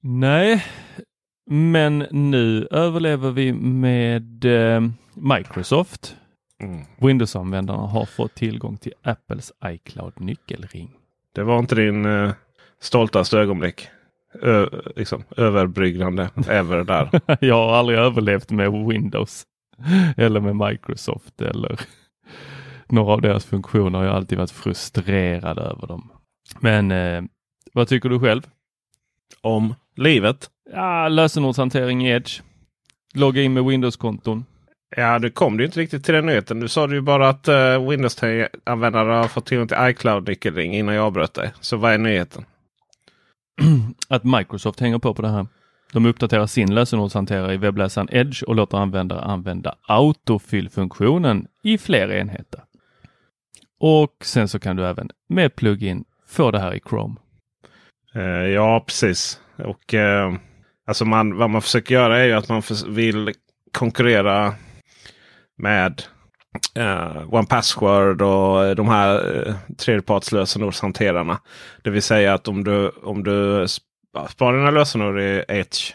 Nej, 0.00 0.64
men 1.46 1.98
nu 2.10 2.68
överlever 2.70 3.30
vi 3.30 3.52
med 3.52 4.44
eh, 4.44 4.80
Microsoft. 5.14 6.16
Mm. 6.62 6.84
Windows-användarna 6.98 7.86
har 7.86 8.06
fått 8.06 8.34
tillgång 8.34 8.76
till 8.76 8.92
Apples 9.02 9.52
iCloud 9.64 10.20
nyckelring. 10.20 10.90
Det 11.34 11.42
var 11.42 11.58
inte 11.58 11.74
din 11.74 12.04
eh, 12.06 12.32
stoltaste 12.80 13.38
ögonblick? 13.38 13.88
Ö, 14.42 14.66
liksom, 14.96 15.22
överbryggande 15.36 16.30
ever 16.48 16.84
där. 16.84 17.20
Jag 17.46 17.54
har 17.54 17.72
aldrig 17.72 17.98
överlevt 17.98 18.50
med 18.50 18.72
Windows 18.72 19.46
eller 20.16 20.40
med 20.40 20.70
Microsoft 20.70 21.40
eller 21.40 21.80
några 22.88 23.12
av 23.12 23.20
deras 23.20 23.44
funktioner. 23.44 24.02
Jag 24.02 24.08
har 24.08 24.16
alltid 24.16 24.38
varit 24.38 24.50
frustrerad 24.50 25.58
över 25.58 25.86
dem. 25.86 26.12
Men 26.60 26.90
eh, 26.90 27.22
vad 27.72 27.88
tycker 27.88 28.08
du 28.08 28.20
själv? 28.20 28.42
Om 29.40 29.74
livet? 30.00 30.50
Ja, 30.72 31.08
lösenordshantering 31.08 32.06
i 32.06 32.10
Edge. 32.10 32.40
Logga 33.14 33.42
in 33.42 33.52
med 33.52 33.64
Windows-konton. 33.64 34.44
Ja, 34.96 35.18
du 35.18 35.30
kom 35.30 35.56
du 35.56 35.64
inte 35.64 35.80
riktigt 35.80 36.04
till 36.04 36.14
den 36.14 36.26
nyheten. 36.26 36.60
Du 36.60 36.68
sa 36.68 36.88
ju 36.88 37.00
bara 37.00 37.28
att 37.28 37.48
uh, 37.48 37.88
Windows-användare 37.88 39.12
har 39.12 39.28
fått 39.28 39.46
tillgång 39.46 39.68
till 39.68 39.76
iCloud-nyckelring 39.80 40.74
innan 40.74 40.94
jag 40.94 41.04
avbröt 41.04 41.34
dig. 41.34 41.52
Så 41.60 41.76
vad 41.76 41.92
är 41.92 41.98
nyheten? 41.98 42.44
att 44.08 44.24
Microsoft 44.24 44.80
hänger 44.80 44.98
på 44.98 45.14
på 45.14 45.22
det 45.22 45.28
här. 45.28 45.46
De 45.92 46.06
uppdaterar 46.06 46.46
sin 46.46 46.74
lösenordshanterare 46.74 47.54
i 47.54 47.56
webbläsaren 47.56 48.08
Edge 48.12 48.42
och 48.42 48.54
låter 48.54 48.78
användare 48.78 49.20
använda 49.20 49.74
autofyllfunktionen 49.82 51.46
i 51.62 51.78
fler 51.78 52.12
enheter. 52.12 52.60
Och 53.80 54.16
sen 54.24 54.48
så 54.48 54.58
kan 54.58 54.76
du 54.76 54.86
även 54.86 55.10
med 55.28 55.56
plugin 55.56 56.04
få 56.26 56.50
det 56.50 56.60
här 56.60 56.74
i 56.74 56.80
Chrome. 56.88 57.14
Eh, 58.14 58.46
ja, 58.46 58.84
precis. 58.86 59.40
Och 59.56 59.94
eh, 59.94 60.34
alltså 60.86 61.04
man, 61.04 61.36
vad 61.36 61.50
man 61.50 61.62
försöker 61.62 61.94
göra 61.94 62.18
är 62.18 62.24
ju 62.24 62.32
att 62.32 62.48
man 62.48 62.62
vill 62.88 63.32
konkurrera 63.72 64.54
med 65.58 66.02
uh, 66.78 67.34
One 67.34 67.46
Password 67.46 68.22
och 68.22 68.76
de 68.76 68.88
här 68.88 69.46
uh, 69.48 69.54
tredjepartslösenordshanterarna. 69.78 71.40
Det 71.82 71.90
vill 71.90 72.02
säga 72.02 72.34
att 72.34 72.48
om 72.48 72.64
du, 72.64 72.88
om 72.88 73.24
du 73.24 73.66
sparar 74.28 74.58
dina 74.58 74.70
lösenord 74.70 75.20
i 75.20 75.44
Edge, 75.48 75.94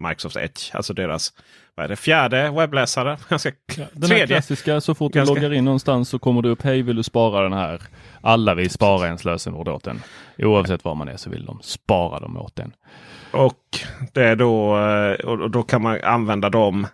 Microsoft 0.00 0.36
Edge, 0.36 0.74
alltså 0.74 0.94
deras 0.94 1.32
vad 1.78 1.84
är 1.84 1.88
det, 1.88 1.96
fjärde 1.96 2.50
webbläsare. 2.50 3.16
Ganska, 3.28 3.52
ja, 3.76 3.84
den 3.92 4.10
här 4.10 4.26
klassiska, 4.26 4.80
så 4.80 4.94
fort 4.94 5.12
Ganska... 5.12 5.34
du 5.34 5.40
loggar 5.40 5.56
in 5.56 5.64
någonstans 5.64 6.08
så 6.08 6.18
kommer 6.18 6.42
det 6.42 6.48
upp, 6.48 6.62
hej 6.62 6.82
vill 6.82 6.96
du 6.96 7.02
spara 7.02 7.42
den 7.42 7.52
här? 7.52 7.82
Alla 8.20 8.54
vill 8.54 8.70
spara 8.70 9.06
ens 9.06 9.24
lösenord 9.24 9.68
åt 9.68 9.86
en. 9.86 10.02
Oavsett 10.38 10.84
var 10.84 10.94
man 10.94 11.08
är 11.08 11.16
så 11.16 11.30
vill 11.30 11.44
de 11.44 11.58
spara 11.62 12.20
dem 12.20 12.36
åt 12.36 12.58
en. 12.58 12.72
Och, 13.30 13.62
det 14.12 14.24
är 14.24 14.36
då, 14.36 14.78
eh, 14.78 15.12
och 15.12 15.50
då 15.50 15.62
kan 15.62 15.82
man 15.82 16.00
använda 16.02 16.50
dem 16.50 16.86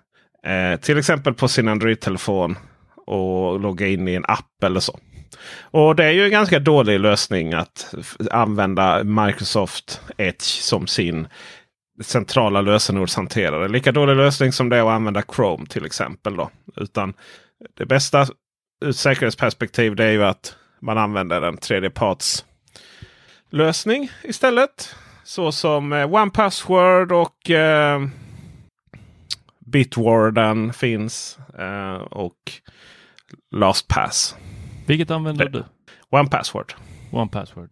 eh, 0.47 0.81
till 0.81 0.99
exempel 0.99 1.35
på 1.35 1.49
sin 1.49 1.69
Android-telefon 1.69 2.57
och 3.07 3.61
logga 3.61 3.87
in 3.87 4.09
i 4.09 4.15
en 4.15 4.25
app 4.29 4.65
eller 4.65 4.81
så. 4.81 4.99
Och 5.61 5.97
det 5.97 6.05
är 6.05 6.11
ju 6.11 6.25
en 6.25 6.31
ganska 6.31 6.59
dålig 6.59 7.01
lösning 7.01 7.55
att 7.55 7.95
använda 8.31 9.05
Microsoft 9.05 10.01
Edge 10.17 10.43
som 10.43 10.87
sin 10.87 11.29
centrala 12.01 12.61
lösenordshanterare. 12.61 13.69
Lika 13.69 13.93
dålig 13.93 14.17
lösning 14.17 14.53
som 14.53 14.69
det 14.69 14.77
är 14.77 14.81
att 14.81 14.89
använda 14.89 15.23
Chrome 15.37 15.67
till 15.67 15.87
exempel. 15.87 16.37
Då. 16.37 16.51
Utan 16.77 17.15
det 17.75 17.87
bästa 17.87 18.27
ur 18.85 18.93
säkerhetsperspektiv 18.93 19.97
det 19.97 20.05
är 20.05 20.11
ju 20.11 20.25
att 20.25 20.57
man 20.81 20.99
använder 20.99 21.43
en 21.43 21.57
tredjeparts 21.57 22.45
lösning 23.51 24.11
istället. 24.23 24.95
Så 25.25 25.53
som 25.53 25.93
eh, 25.93 26.15
One 26.15 26.31
Password 26.31 27.13
och 27.13 27.51
eh, 27.51 28.07
Bitwarden 29.59 30.73
finns. 30.73 31.39
Eh, 31.59 31.95
och 31.95 32.53
LastPass. 33.51 34.37
Vilket 34.87 35.11
använder 35.11 35.49
du? 35.49 35.65
One 36.11 36.29
Password. 36.29 36.75
One 37.11 37.31
Password. 37.31 37.71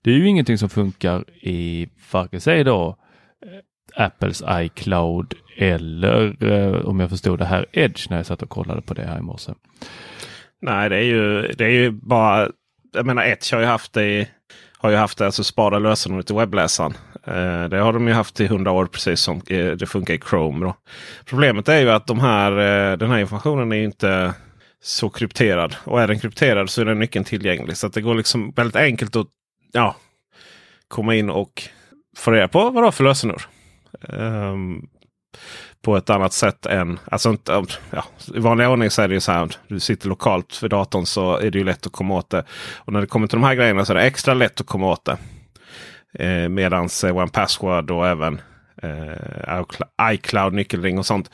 Det 0.01 0.11
är 0.11 0.15
ju 0.15 0.27
ingenting 0.27 0.57
som 0.57 0.69
funkar 0.69 1.25
i 1.41 1.89
varken 2.11 2.41
sig 2.41 2.63
då 2.63 2.97
eh, 3.45 3.59
Apples 4.05 4.43
iCloud 4.49 5.33
eller 5.57 6.51
eh, 6.51 6.85
om 6.85 6.99
jag 6.99 7.09
förstod 7.09 7.39
det 7.39 7.45
här 7.45 7.65
Edge 7.71 8.09
när 8.09 8.17
jag 8.17 8.25
satt 8.25 8.41
och 8.41 8.49
kollade 8.49 8.81
på 8.81 8.93
det 8.93 9.05
här 9.05 9.19
i 9.19 9.21
morse. 9.21 9.53
Nej, 10.61 10.89
det 10.89 10.95
är 10.95 11.03
ju, 11.03 11.41
det 11.41 11.65
är 11.65 11.69
ju 11.69 11.91
bara 11.91 12.49
jag 12.91 13.05
menar 13.05 13.23
Edge 13.23 13.53
har 13.53 13.59
ju 13.59 13.65
haft 13.65 13.93
det, 13.93 14.27
har 14.77 14.89
ju 14.89 14.95
haft 14.95 15.17
det, 15.17 15.25
alltså 15.25 15.43
spara 15.43 15.79
lösenordet 15.79 16.31
i 16.31 16.33
webbläsaren. 16.33 16.93
Eh, 17.27 17.69
det 17.69 17.77
har 17.77 17.93
de 17.93 18.07
ju 18.07 18.13
haft 18.13 18.39
i 18.39 18.47
hundra 18.47 18.71
år 18.71 18.85
precis 18.85 19.19
som 19.19 19.41
eh, 19.47 19.71
det 19.71 19.85
funkar 19.85 20.13
i 20.13 20.19
Chrome. 20.29 20.65
Då. 20.65 20.75
Problemet 21.25 21.69
är 21.69 21.79
ju 21.79 21.89
att 21.89 22.07
de 22.07 22.19
här, 22.19 22.51
eh, 22.51 22.97
den 22.97 23.11
här 23.11 23.19
informationen 23.19 23.71
är 23.71 23.83
inte 23.83 24.33
så 24.81 25.09
krypterad. 25.09 25.75
Och 25.83 26.01
är 26.01 26.07
den 26.07 26.19
krypterad 26.19 26.69
så 26.69 26.81
är 26.81 26.85
den 26.85 26.99
nyckeln 26.99 27.25
tillgänglig. 27.25 27.77
Så 27.77 27.87
det 27.87 28.01
går 28.01 28.15
liksom 28.15 28.51
väldigt 28.55 28.75
enkelt 28.75 29.15
att 29.15 29.27
ja, 29.71 29.95
komma 30.87 31.15
in 31.15 31.29
och 31.29 31.63
få 32.17 32.31
reda 32.31 32.47
på 32.47 32.69
vad 32.69 32.83
det 32.83 32.87
har 32.87 32.91
för 32.91 33.03
lösenord. 33.03 33.41
Um, 34.01 34.89
på 35.81 35.97
ett 35.97 36.09
annat 36.09 36.33
sätt 36.33 36.65
än... 36.65 36.99
Alltså 37.05 37.29
inte, 37.29 37.65
ja, 37.91 38.03
I 38.35 38.39
vanlig 38.39 38.67
ordning 38.67 38.89
så 38.89 39.01
är 39.01 39.07
det 39.07 39.13
ju 39.13 39.19
så 39.19 39.31
här. 39.31 39.49
Du 39.67 39.79
sitter 39.79 40.07
lokalt 40.07 40.55
för 40.55 40.69
datorn 40.69 41.05
så 41.05 41.37
är 41.37 41.51
det 41.51 41.57
ju 41.57 41.63
lätt 41.63 41.85
att 41.85 41.91
komma 41.91 42.13
åt 42.13 42.29
det. 42.29 42.43
Och 42.75 42.93
när 42.93 43.01
det 43.01 43.07
kommer 43.07 43.27
till 43.27 43.39
de 43.39 43.43
här 43.43 43.55
grejerna 43.55 43.85
så 43.85 43.93
är 43.93 43.97
det 43.97 44.03
extra 44.03 44.33
lätt 44.33 44.61
att 44.61 44.67
komma 44.67 44.87
åt 44.87 45.05
det. 45.05 45.17
Eh, 46.25 46.49
Medan 46.49 46.89
eh, 47.03 47.17
One 47.17 47.27
Password 47.27 47.91
och 47.91 48.07
även 48.07 48.41
eh, 48.81 49.63
iCloud 50.11 50.53
nyckelring 50.53 50.99
och 50.99 51.05
sånt 51.05 51.31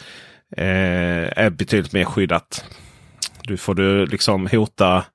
eh, 0.57 1.37
är 1.37 1.49
betydligt 1.49 1.93
mer 1.93 2.05
skyddat. 2.05 2.65
Du 3.43 3.57
får 3.57 3.75
du 3.75 4.05
liksom 4.05 4.47
hota 4.47 5.05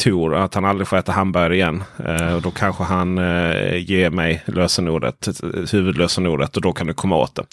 Tor 0.00 0.34
att 0.34 0.54
han 0.54 0.64
aldrig 0.64 0.88
får 0.88 0.96
äta 0.96 1.12
hamburgare 1.12 1.54
igen. 1.54 1.82
Eh, 2.04 2.34
och 2.34 2.42
då 2.42 2.50
kanske 2.50 2.84
han 2.84 3.18
eh, 3.18 3.76
ger 3.76 4.10
mig 4.10 4.42
lösenordet, 4.46 5.28
huvudlösenordet 5.72 6.56
och 6.56 6.62
då 6.62 6.72
kan 6.72 6.86
du 6.86 6.94
komma 6.94 7.16
åt 7.16 7.34
det. 7.34 7.44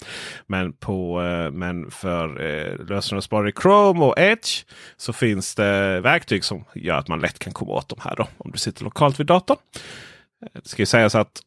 Men, 0.46 0.72
på, 0.72 1.22
eh, 1.22 1.50
men 1.50 1.90
för 1.90 2.44
eh, 2.44 2.86
lösenordsparare 2.86 3.48
i 3.48 3.52
Chrome 3.62 4.04
och 4.04 4.18
Edge 4.18 4.64
så 4.96 5.12
finns 5.12 5.54
det 5.54 6.00
verktyg 6.00 6.44
som 6.44 6.64
gör 6.74 6.96
att 6.96 7.08
man 7.08 7.20
lätt 7.20 7.38
kan 7.38 7.52
komma 7.52 7.72
åt 7.72 7.88
de 7.88 7.98
här. 8.02 8.16
Då, 8.16 8.28
om 8.38 8.50
du 8.50 8.58
sitter 8.58 8.84
lokalt 8.84 9.20
vid 9.20 9.26
datorn. 9.26 9.58
Eh, 10.42 10.60
det 10.62 10.68
ska 10.68 10.82
ju 10.82 10.86
sägas 10.86 11.14
att 11.14 11.40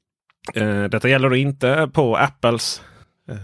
eh, 0.53 0.83
detta 0.83 1.09
gäller 1.09 1.35
inte 1.35 1.89
på 1.93 2.17
Apples 2.17 2.81
eh, 3.29 3.35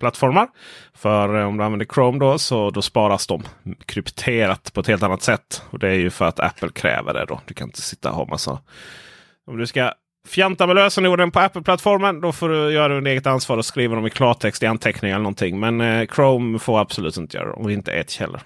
plattformar. 0.00 0.48
För 0.94 1.40
eh, 1.40 1.46
om 1.46 1.56
du 1.56 1.64
använder 1.64 1.86
Chrome 1.86 2.18
då 2.18 2.38
så 2.38 2.70
då 2.70 2.82
sparas 2.82 3.26
de 3.26 3.42
krypterat 3.86 4.72
på 4.72 4.80
ett 4.80 4.86
helt 4.86 5.02
annat 5.02 5.22
sätt. 5.22 5.62
Och 5.70 5.78
Det 5.78 5.88
är 5.88 5.94
ju 5.94 6.10
för 6.10 6.24
att 6.24 6.40
Apple 6.40 6.68
kräver 6.74 7.14
det. 7.14 7.24
då. 7.24 7.40
Du 7.44 7.54
kan 7.54 7.68
inte 7.68 7.82
sitta 7.82 8.10
och 8.10 8.16
ha 8.16 8.26
massa... 8.26 8.58
Om 9.46 9.58
du 9.58 9.66
ska 9.66 9.92
fjanta 10.28 10.66
med 10.66 10.76
lösenorden 10.76 11.30
på 11.30 11.40
Apple-plattformen 11.40 12.20
då 12.20 12.32
får 12.32 12.48
du 12.48 12.72
göra 12.72 12.88
det 12.88 12.96
under 12.96 13.10
eget 13.10 13.26
ansvar 13.26 13.58
och 13.58 13.64
skriva 13.64 13.94
dem 13.94 14.06
i 14.06 14.10
klartext 14.10 14.62
i 14.62 14.66
anteckningar 14.66 15.16
eller 15.16 15.22
någonting. 15.22 15.60
Men 15.60 15.80
eh, 15.80 16.06
Chrome 16.06 16.58
får 16.58 16.80
absolut 16.80 17.16
inte 17.16 17.36
göra 17.36 17.46
det 17.46 17.52
och 17.52 17.72
inte 17.72 17.90
Edge 17.92 18.20
heller. 18.20 18.40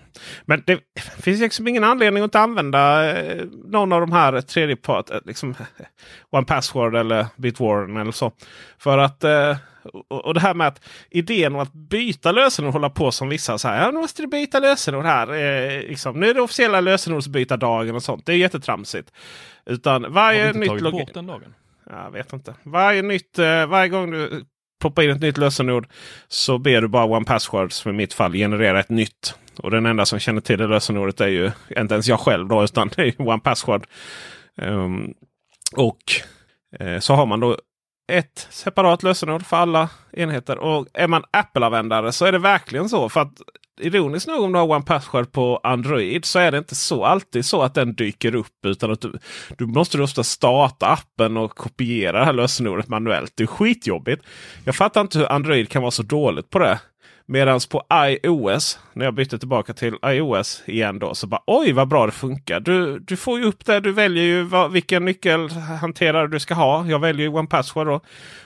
Men 0.44 0.62
det 0.66 0.80
finns 1.22 1.40
liksom 1.40 1.68
ingen 1.68 1.84
anledning 1.84 2.22
att 2.22 2.28
inte 2.28 2.40
använda 2.40 3.12
eh, 3.16 3.44
någon 3.64 3.92
av 3.92 4.00
de 4.00 4.12
här 4.12 4.40
tredjepart, 4.40 5.10
eh, 5.10 5.18
liksom 5.24 5.54
One 6.30 6.46
Password 6.46 6.96
eller 6.96 7.26
Bitwarden 7.36 7.96
eller 7.96 8.12
så. 8.12 8.32
För 8.78 8.98
att 8.98 9.24
eh, 9.24 9.56
och, 9.92 10.24
och 10.24 10.34
det 10.34 10.40
här 10.40 10.54
med 10.54 10.66
att 10.66 10.80
idén 11.10 11.54
om 11.54 11.60
att 11.60 11.72
byta 11.72 12.32
lösenord 12.32 12.72
hålla 12.72 12.90
på 12.90 13.10
som 13.10 13.28
vissa 13.28 13.58
så 13.58 13.68
här. 13.68 13.84
Ja, 13.84 13.90
nu 13.90 13.98
måste 13.98 14.22
du 14.22 14.28
byta 14.28 14.58
lösenord 14.58 15.04
här. 15.04 15.32
Eh, 15.32 15.82
liksom, 15.82 16.20
nu 16.20 16.30
är 16.30 16.34
det 16.34 16.40
officiella 16.40 16.80
lösenordsbytardagen 16.80 17.94
och 17.94 18.02
sånt. 18.02 18.26
Det 18.26 18.32
är 18.32 18.36
jättetramsigt. 18.36 19.12
Utan 19.66 20.12
varje 20.12 20.38
Har 20.38 20.42
vi 20.42 20.48
inte 20.48 20.58
nytt 20.58 20.68
tagit 20.68 20.92
bort 20.92 21.14
den 21.14 21.26
dagen? 21.26 21.54
Jag 21.90 22.10
vet 22.10 22.32
inte. 22.32 22.54
Varje, 22.62 23.02
nytt, 23.02 23.38
eh, 23.38 23.66
varje 23.66 23.88
gång 23.88 24.10
du 24.10 24.44
ploppar 24.80 25.02
in 25.02 25.10
ett 25.10 25.20
nytt 25.20 25.38
lösenord 25.38 25.86
så 26.28 26.58
ber 26.58 26.80
du 26.80 26.88
bara 26.88 27.04
One 27.04 27.24
Password 27.24 27.72
som 27.72 27.90
i 27.90 27.94
mitt 27.94 28.12
fall 28.14 28.32
generera 28.32 28.80
ett 28.80 28.88
nytt. 28.88 29.34
Och 29.58 29.70
den 29.70 29.86
enda 29.86 30.06
som 30.06 30.18
känner 30.18 30.40
till 30.40 30.58
det 30.58 30.66
lösenordet 30.66 31.20
är 31.20 31.28
ju 31.28 31.50
inte 31.76 31.94
ens 31.94 32.08
jag 32.08 32.20
själv 32.20 32.48
då 32.48 32.64
utan 32.64 32.90
det 32.96 33.02
är 33.02 33.20
One 33.20 33.40
Password. 33.40 33.86
Um, 34.56 35.14
och 35.76 35.98
eh, 36.80 36.98
så 36.98 37.14
har 37.14 37.26
man 37.26 37.40
då 37.40 37.58
ett 38.12 38.48
separat 38.50 39.02
lösenord 39.02 39.46
för 39.46 39.56
alla 39.56 39.88
enheter. 40.12 40.58
Och 40.58 40.86
är 40.94 41.08
man 41.08 41.24
Apple-användare 41.30 42.12
så 42.12 42.24
är 42.24 42.32
det 42.32 42.38
verkligen 42.38 42.88
så. 42.88 43.08
För 43.08 43.20
att 43.20 43.32
ironiskt 43.80 44.28
nog 44.28 44.42
om 44.42 44.52
du 44.52 44.58
har 44.58 44.70
One 44.70 44.84
Password 44.84 45.32
på 45.32 45.60
Android 45.62 46.24
så 46.24 46.38
är 46.38 46.52
det 46.52 46.58
inte 46.58 46.74
så 46.74 47.04
alltid 47.04 47.44
så 47.44 47.62
att 47.62 47.74
den 47.74 47.94
dyker 47.94 48.34
upp. 48.34 48.66
Utan 48.66 48.92
att 48.92 49.00
du, 49.00 49.18
du 49.58 49.66
måste 49.66 50.02
ofta 50.02 50.24
starta 50.24 50.86
appen 50.86 51.36
och 51.36 51.50
kopiera 51.50 52.18
det 52.18 52.24
här 52.24 52.32
lösenordet 52.32 52.88
manuellt. 52.88 53.32
Det 53.36 53.42
är 53.42 53.46
skitjobbigt. 53.46 54.24
Jag 54.64 54.74
fattar 54.74 55.00
inte 55.00 55.18
hur 55.18 55.32
Android 55.32 55.68
kan 55.68 55.82
vara 55.82 55.90
så 55.90 56.02
dåligt 56.02 56.50
på 56.50 56.58
det. 56.58 56.80
Medan 57.26 57.60
på 57.70 57.82
iOS, 57.92 58.78
när 58.92 59.04
jag 59.04 59.14
bytte 59.14 59.38
tillbaka 59.38 59.72
till 59.72 59.94
iOS 60.06 60.62
igen 60.66 60.98
då, 60.98 61.14
så 61.14 61.26
bara 61.26 61.40
oj 61.46 61.72
vad 61.72 61.88
bra 61.88 62.06
det 62.06 62.12
funkar. 62.12 62.60
Du, 62.60 62.98
du 62.98 63.16
får 63.16 63.38
ju 63.38 63.44
upp 63.44 63.64
det, 63.64 63.80
du 63.80 63.92
väljer 63.92 64.24
ju 64.24 64.42
vad, 64.42 64.72
vilken 64.72 65.04
nyckelhanterare 65.04 66.28
du 66.28 66.40
ska 66.40 66.54
ha. 66.54 66.87
Jag 66.87 66.98
väljer 66.98 67.26
ju 67.26 67.32
One 67.32 67.48
Password 67.48 67.87
då. 67.87 68.00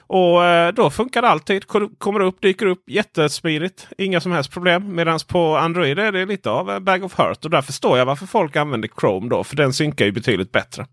Och 0.07 0.45
eh, 0.45 0.73
då 0.73 0.91
funkar 0.91 1.23
det 1.23 1.29
alltid. 1.29 1.67
Kommer 1.99 2.21
upp, 2.21 2.41
dyker 2.41 2.67
upp 2.67 2.83
jättesmidigt. 2.87 3.89
Inga 3.99 4.21
som 4.21 4.33
helst 4.33 4.53
problem. 4.53 4.95
Medan 4.95 5.19
på 5.29 5.57
Android 5.57 5.99
är 5.99 6.13
det 6.13 6.27
lite 6.27 6.51
av 6.51 6.71
en 6.71 6.85
bag 6.85 7.05
of 7.05 7.19
hurt. 7.19 7.45
Och 7.45 7.51
där 7.51 7.63
förstår 7.63 7.99
jag 7.99 8.07
varför 8.07 8.27
folk 8.27 8.57
använder 8.57 8.89
Chrome 9.01 9.29
då. 9.29 9.45
För 9.45 9.57
den 9.57 9.73
synkar 9.73 10.05
ju 10.05 10.13
betydligt 10.13 10.53
bättre. 10.53 10.87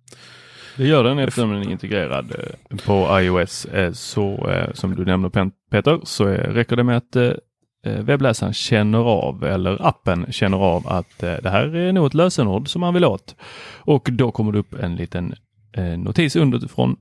Det 0.78 0.88
gör 0.88 1.04
den 1.04 1.20
eftersom 1.20 1.52
den 1.52 1.62
är 1.62 1.72
integrerad 1.72 2.32
eh, 2.32 2.78
på 2.86 3.20
iOS. 3.20 3.66
Eh, 3.66 3.92
så 3.92 4.50
eh, 4.50 4.74
som 4.74 4.96
du 4.96 5.06
nämner 5.06 5.52
Peter 5.72 6.00
så 6.04 6.26
räcker 6.26 6.76
det 6.76 6.84
med 6.84 6.98
att 6.98 7.16
Eh, 7.86 8.04
webbläsaren 8.04 8.54
känner 8.54 9.00
av 9.00 9.44
eller 9.44 9.88
appen 9.88 10.26
känner 10.32 10.58
av 10.58 10.88
att 10.88 11.24
eh, 11.24 11.36
det 11.44 11.50
här 11.50 11.76
är 11.76 11.94
nog 11.94 12.06
ett 12.06 12.14
lösenord 12.14 12.70
som 12.70 12.82
man 12.82 12.94
vill 12.94 13.06
åt. 13.06 13.36
Och 13.76 14.10
då 14.12 14.32
kommer 14.32 14.52
det 14.52 14.60
upp 14.60 14.74
en 14.74 14.96
liten 14.96 15.36
eh, 15.74 15.98
notis 15.98 16.36
underifrån 16.36 16.96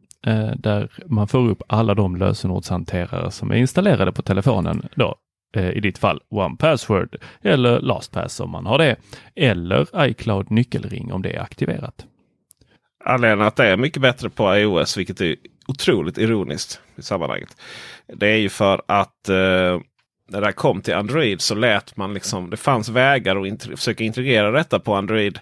där 0.56 0.90
man 1.06 1.28
får 1.28 1.48
upp 1.48 1.62
alla 1.66 1.94
de 1.94 2.16
lösenordshanterare 2.16 3.30
som 3.30 3.50
är 3.50 3.56
installerade 3.56 4.12
på 4.12 4.22
telefonen. 4.22 4.88
Då, 4.94 5.16
I 5.56 5.80
ditt 5.80 5.98
fall 5.98 6.20
One 6.30 6.56
Password 6.56 7.16
eller 7.42 7.80
LastPass 7.80 8.40
om 8.40 8.50
man 8.50 8.66
har 8.66 8.78
det. 8.78 8.96
Eller 9.36 10.06
iCloud 10.06 10.50
nyckelring 10.50 11.12
om 11.12 11.22
det 11.22 11.36
är 11.36 11.40
aktiverat. 11.40 12.06
Anledningen 13.04 13.46
att 13.46 13.56
det 13.56 13.66
är 13.66 13.76
mycket 13.76 14.02
bättre 14.02 14.30
på 14.30 14.56
iOS, 14.56 14.96
vilket 14.96 15.20
är 15.20 15.36
otroligt 15.66 16.18
ironiskt 16.18 16.80
i 16.96 17.02
sammanhanget. 17.02 17.56
Det 18.06 18.28
är 18.28 18.38
ju 18.38 18.48
för 18.48 18.82
att 18.86 19.28
eh, 19.28 19.80
när 20.28 20.40
det 20.40 20.52
kom 20.52 20.80
till 20.80 20.94
Android 20.94 21.40
så 21.40 21.54
lät 21.54 21.96
man 21.96 22.14
liksom. 22.14 22.50
Det 22.50 22.56
fanns 22.56 22.88
vägar 22.88 23.36
att 23.36 23.46
int 23.46 23.62
försöka 23.62 24.04
integrera 24.04 24.50
detta 24.50 24.78
på 24.78 24.94
Android 24.94 25.38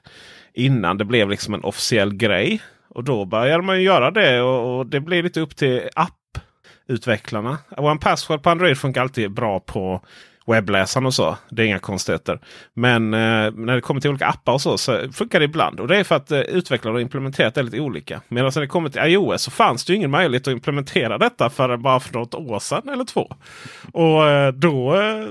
innan 0.55 0.99
det 0.99 1.05
blev 1.05 1.31
liksom 1.31 1.55
en 1.55 1.65
officiell 1.65 2.15
grej. 2.15 2.63
Och 2.89 3.05
då 3.05 3.25
började 3.25 3.63
man 3.63 3.83
göra 3.83 4.11
det 4.11 4.41
och, 4.43 4.79
och 4.79 4.87
det 4.87 5.01
blir 5.01 5.23
lite 5.23 5.41
upp 5.41 5.57
till 5.57 5.89
app-utvecklarna. 5.95 7.59
One 7.77 8.01
Password 8.01 8.43
på 8.43 8.51
Android 8.51 8.79
funkar 8.79 9.03
alltid 9.03 9.31
bra 9.31 9.61
på 9.61 10.01
webbläsaren 10.47 11.07
och 11.07 11.15
så. 11.15 11.37
Det 11.51 11.63
är 11.63 11.67
inga 11.67 11.79
konstigheter. 11.79 12.41
Men 12.75 13.15
eh, 13.15 13.51
när 13.53 13.75
det 13.75 13.81
kommer 13.81 14.01
till 14.01 14.11
olika 14.11 14.27
appar 14.27 14.53
och 14.53 14.61
så, 14.61 14.79
så 14.79 15.13
funkar 15.13 15.39
det 15.39 15.45
ibland. 15.45 15.81
Och 15.81 15.89
det 15.89 15.97
är 15.97 16.05
för 16.05 16.15
att 16.15 16.31
eh, 16.31 16.41
utvecklare 16.41 16.95
har 16.95 17.01
implementerat 17.01 17.55
det 17.55 17.63
lite 17.63 17.81
olika. 17.81 18.23
Medan 18.29 18.53
när 18.55 18.61
det 18.61 18.67
kommer 18.67 18.89
till 18.89 19.03
iOS 19.03 19.43
så 19.43 19.51
fanns 19.51 19.85
det 19.85 19.95
ingen 19.95 20.11
möjlighet 20.11 20.49
att 20.49 20.53
implementera 20.53 21.19
detta 21.19 21.51
förrän 21.51 21.83
bara 21.83 22.01
för 22.01 22.15
något 22.15 22.35
år 22.35 22.59
sedan 22.59 22.89
eller 22.89 23.05
två. 23.05 23.33
Och 23.93 24.29
eh, 24.29 24.53
då 24.53 24.95
eh, 24.95 25.27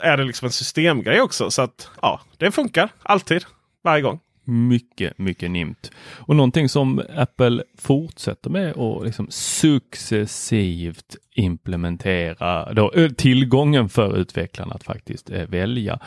är 0.00 0.16
det 0.16 0.24
liksom 0.24 0.46
en 0.46 0.52
systemgrej 0.52 1.20
också. 1.20 1.50
Så 1.50 1.62
att 1.62 1.90
ja, 2.02 2.20
det 2.38 2.50
funkar 2.50 2.88
alltid. 3.02 3.44
Varje 3.84 4.02
gång 4.02 4.20
mycket, 4.44 5.18
mycket 5.18 5.50
nymt. 5.50 5.90
Och 6.16 6.36
någonting 6.36 6.68
som 6.68 7.02
Apple 7.16 7.62
fortsätter 7.78 8.50
med 8.50 8.72
och 8.72 9.04
liksom 9.04 9.26
successivt 9.30 11.16
implementera 11.34 12.72
då, 12.72 12.92
eh, 12.92 13.08
tillgången 13.08 13.88
för 13.88 14.16
utvecklarna 14.18 14.74
att 14.74 14.84
faktiskt 14.84 15.30
eh, 15.30 15.46
välja. 15.48 15.98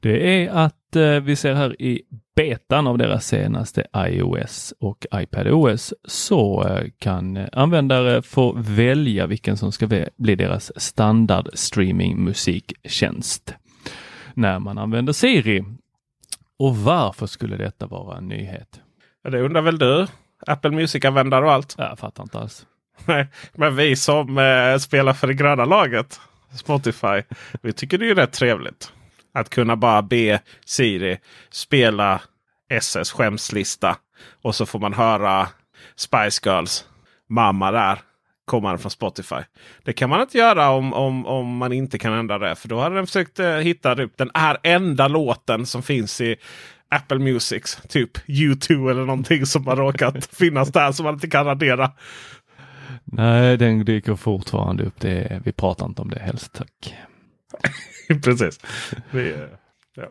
Det 0.00 0.44
är 0.44 0.50
att 0.50 0.96
eh, 0.96 1.20
vi 1.20 1.36
ser 1.36 1.54
här 1.54 1.82
i 1.82 2.02
betan 2.36 2.86
av 2.86 2.98
deras 2.98 3.26
senaste 3.26 3.86
iOS 3.96 4.74
och 4.80 5.06
iPadOS 5.14 5.94
så 6.04 6.68
eh, 6.68 6.86
kan 6.98 7.36
eh, 7.36 7.46
användare 7.52 8.22
få 8.22 8.52
välja 8.52 9.26
vilken 9.26 9.56
som 9.56 9.72
ska 9.72 9.86
bli 10.16 10.34
deras 10.34 10.80
standard 10.80 11.48
streaming 11.54 12.24
musiktjänst. 12.24 13.54
När 14.34 14.58
man 14.58 14.78
använder 14.78 15.12
Siri 15.12 15.64
och 16.58 16.76
varför 16.76 17.26
skulle 17.26 17.56
detta 17.56 17.86
vara 17.86 18.18
en 18.18 18.28
nyhet? 18.28 18.80
Ja, 19.22 19.30
det 19.30 19.40
undrar 19.40 19.62
väl 19.62 19.78
du? 19.78 20.06
Apple 20.46 20.70
Music-användare 20.70 21.44
och 21.44 21.52
allt. 21.52 21.74
Jag 21.78 21.98
fattar 21.98 22.22
inte 22.22 22.38
alls. 22.38 22.66
Nej, 23.04 23.28
men 23.54 23.76
vi 23.76 23.96
som 23.96 24.38
eh, 24.38 24.78
spelar 24.78 25.12
för 25.12 25.26
det 25.26 25.34
gröna 25.34 25.64
laget, 25.64 26.20
Spotify, 26.54 27.22
vi 27.62 27.72
tycker 27.72 27.98
det 27.98 28.10
är 28.10 28.14
rätt 28.14 28.32
trevligt. 28.32 28.92
Att 29.34 29.50
kunna 29.50 29.76
bara 29.76 30.02
be 30.02 30.40
Siri 30.64 31.18
spela 31.50 32.20
SS 32.70 33.12
skämslista. 33.12 33.96
Och 34.42 34.54
så 34.54 34.66
får 34.66 34.78
man 34.78 34.92
höra 34.94 35.48
Spice 35.96 36.40
Girls 36.44 36.84
mamma 37.28 37.70
där 37.70 37.98
kommande 38.46 38.78
från 38.78 38.90
Spotify. 38.90 39.42
Det 39.82 39.92
kan 39.92 40.10
man 40.10 40.20
inte 40.20 40.38
göra 40.38 40.70
om, 40.70 40.92
om, 40.92 41.26
om 41.26 41.56
man 41.56 41.72
inte 41.72 41.98
kan 41.98 42.12
ändra 42.12 42.38
det. 42.38 42.56
För 42.56 42.68
då 42.68 42.80
hade 42.80 42.94
den 42.94 43.06
försökt 43.06 43.40
eh, 43.40 43.50
hitta 43.50 43.96
typ, 43.96 44.16
den 44.16 44.30
här 44.34 44.58
enda 44.62 45.08
låten 45.08 45.66
som 45.66 45.82
finns 45.82 46.20
i 46.20 46.36
Apple 46.88 47.18
Music. 47.18 47.78
Typ 47.88 48.18
U2 48.18 48.90
eller 48.90 49.04
någonting 49.04 49.46
som 49.46 49.66
har 49.66 49.76
råkat 49.76 50.26
finnas 50.36 50.72
där 50.72 50.92
som 50.92 51.04
man 51.04 51.14
inte 51.14 51.28
kan 51.28 51.44
radera. 51.44 51.90
Nej, 53.04 53.56
den 53.56 53.84
dyker 53.84 54.14
fortfarande 54.14 54.84
upp. 54.84 55.00
Det, 55.00 55.42
vi 55.44 55.52
pratar 55.52 55.86
inte 55.86 56.02
om 56.02 56.10
det 56.10 56.20
helst 56.20 56.52
tack. 56.52 56.94
Precis. 58.24 58.60
Vi, 59.10 59.36
ja. 59.94 60.06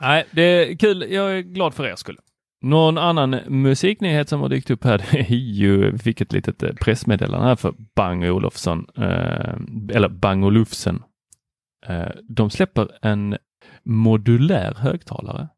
Nej, 0.00 0.26
det 0.30 0.42
är 0.42 0.76
kul. 0.76 1.06
Jag 1.10 1.38
är 1.38 1.40
glad 1.40 1.74
för 1.74 1.86
er 1.86 1.96
skull. 1.96 2.18
Någon 2.62 2.98
annan 2.98 3.30
musiknyhet 3.46 4.28
som 4.28 4.40
har 4.40 4.48
dykt 4.48 4.70
upp 4.70 4.84
här 4.84 5.02
är 5.16 5.34
ju, 5.34 5.90
vi 5.90 5.98
fick 5.98 6.20
ett 6.20 6.32
litet 6.32 6.62
eh, 6.62 6.72
pressmeddelande 6.80 7.46
här 7.46 7.56
för 7.56 7.74
Bang 7.96 8.24
Olofsson, 8.24 8.86
eh, 8.96 9.54
eller 9.96 10.08
Bang 10.08 10.44
Olufsen. 10.44 11.02
Eh, 11.86 12.08
de 12.28 12.50
släpper 12.50 12.88
en 13.02 13.36
modulär 13.82 14.74
högtalare. 14.74 15.48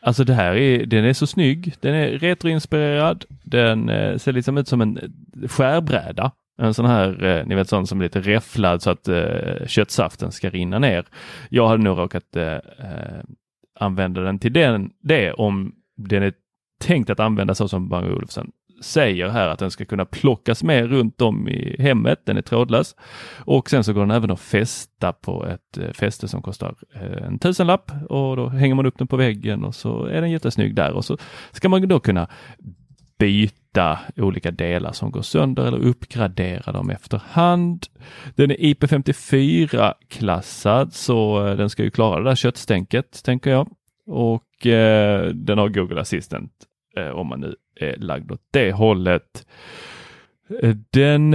Alltså 0.00 0.24
det 0.24 0.34
här 0.34 0.54
är, 0.54 0.86
den 0.86 1.04
är 1.04 1.12
så 1.12 1.26
snygg, 1.26 1.74
den 1.80 1.94
är 1.94 2.08
retroinspirerad, 2.08 3.24
den 3.42 3.88
eh, 3.88 4.16
ser 4.16 4.32
liksom 4.32 4.58
ut 4.58 4.68
som 4.68 4.80
en 4.80 4.98
eh, 4.98 5.48
skärbräda. 5.48 6.32
En 6.60 6.74
sån 6.74 6.86
här, 6.86 7.24
eh, 7.24 7.46
ni 7.46 7.54
vet 7.54 7.68
sån 7.68 7.86
som 7.86 8.00
är 8.00 8.04
lite 8.04 8.20
räfflad 8.20 8.82
så 8.82 8.90
att 8.90 9.08
eh, 9.08 9.66
köttsaften 9.66 10.32
ska 10.32 10.50
rinna 10.50 10.78
ner. 10.78 11.04
Jag 11.50 11.68
hade 11.68 11.82
nog 11.82 11.98
råkat 11.98 12.36
använda 13.80 14.20
den 14.20 14.38
till 14.38 14.52
den, 14.52 14.90
det 15.00 15.32
om 15.32 15.74
den 15.98 16.22
är 16.22 16.32
tänkt 16.80 17.10
att 17.10 17.20
användas 17.20 17.58
så 17.58 17.68
som 17.68 17.88
Bang 17.88 18.12
Olufsen 18.12 18.50
säger 18.80 19.28
här 19.28 19.48
att 19.48 19.58
den 19.58 19.70
ska 19.70 19.84
kunna 19.84 20.04
plockas 20.04 20.62
med 20.62 20.90
runt 20.90 21.20
om 21.20 21.48
i 21.48 21.76
hemmet. 21.78 22.20
Den 22.24 22.36
är 22.36 22.42
trådlös 22.42 22.96
och 23.38 23.70
sen 23.70 23.84
så 23.84 23.92
går 23.92 24.00
den 24.00 24.10
även 24.10 24.30
att 24.30 24.40
fästa 24.40 25.12
på 25.12 25.46
ett 25.46 25.78
eh, 25.78 25.90
fäste 25.90 26.28
som 26.28 26.42
kostar 26.42 26.74
eh, 26.94 27.26
en 27.26 27.38
tusenlapp 27.38 27.90
och 28.08 28.36
då 28.36 28.48
hänger 28.48 28.74
man 28.74 28.86
upp 28.86 28.98
den 28.98 29.06
på 29.06 29.16
väggen 29.16 29.64
och 29.64 29.74
så 29.74 30.04
är 30.04 30.20
den 30.20 30.30
jättesnygg 30.30 30.74
där 30.74 30.92
och 30.92 31.04
så 31.04 31.16
ska 31.52 31.68
man 31.68 31.88
då 31.88 32.00
kunna 32.00 32.28
byta 33.18 33.98
olika 34.16 34.50
delar 34.50 34.92
som 34.92 35.10
går 35.10 35.22
sönder 35.22 35.66
eller 35.66 35.78
uppgradera 35.78 36.72
dem 36.72 36.90
efterhand. 36.90 37.86
Den 38.34 38.50
är 38.50 38.56
IP54 38.56 39.94
klassad 40.08 40.92
så 40.92 41.46
eh, 41.46 41.56
den 41.56 41.70
ska 41.70 41.82
ju 41.82 41.90
klara 41.90 42.18
det 42.18 42.30
där 42.30 42.36
köttstänket 42.36 43.24
tänker 43.24 43.50
jag. 43.50 43.68
Och 44.06 44.42
Eh, 44.66 45.26
den 45.26 45.58
har 45.58 45.68
Google 45.68 46.00
Assistant 46.00 46.52
eh, 46.96 47.08
om 47.08 47.26
man 47.26 47.40
nu 47.40 47.56
är 47.76 47.96
lagd 47.96 48.32
åt 48.32 48.42
det 48.50 48.72
hållet. 48.72 49.46
Eh, 50.62 50.76
den 50.90 51.32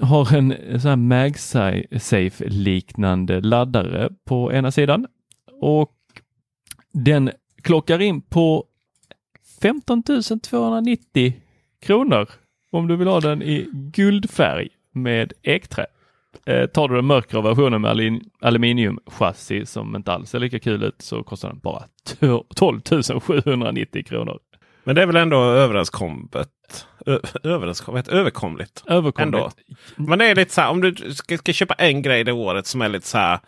har 0.00 0.34
en 0.34 0.80
sån 0.80 0.88
här 0.88 0.96
MagSafe 0.96 2.48
liknande 2.48 3.40
laddare 3.40 4.10
på 4.24 4.52
ena 4.52 4.70
sidan 4.70 5.06
och 5.60 5.92
den 6.92 7.30
klockar 7.62 8.02
in 8.02 8.22
på 8.22 8.64
15 9.62 10.02
290 10.42 11.32
kronor 11.80 12.28
om 12.70 12.88
du 12.88 12.96
vill 12.96 13.08
ha 13.08 13.20
den 13.20 13.42
i 13.42 13.68
guldfärg 13.72 14.68
med 14.92 15.32
ekträ. 15.42 15.86
Eh, 16.46 16.66
tar 16.66 16.88
du 16.88 16.96
den 16.96 17.04
mörkare 17.04 17.42
versionen 17.42 17.80
med 17.80 18.20
aluminiumchassi 18.40 19.66
som 19.66 19.96
inte 19.96 20.12
alls 20.12 20.30
ser 20.30 20.38
lika 20.38 20.58
kul 20.58 20.82
ut 20.82 21.02
så 21.02 21.22
kostar 21.22 21.48
den 21.48 21.58
bara 21.58 21.84
12 22.54 22.80
790 23.20 24.04
kronor. 24.04 24.38
Men 24.84 24.94
det 24.94 25.02
är 25.02 25.06
väl 25.06 25.16
ändå 25.16 25.42
överenskommet? 25.42 26.48
överenskommet 27.42 28.08
överkomligt. 28.08 28.82
Överkomligt. 28.86 29.36
Ändå. 29.36 29.50
Men 29.96 30.18
det 30.18 30.26
är 30.26 30.34
lite 30.34 30.54
så 30.54 30.60
här 30.60 30.70
om 30.70 30.80
du 30.80 31.14
ska, 31.14 31.38
ska 31.38 31.52
köpa 31.52 31.74
en 31.74 32.02
grej 32.02 32.24
det 32.24 32.32
året 32.32 32.66
som 32.66 32.82
är 32.82 32.88
lite 32.88 33.06
så 33.06 33.18
här. 33.18 33.38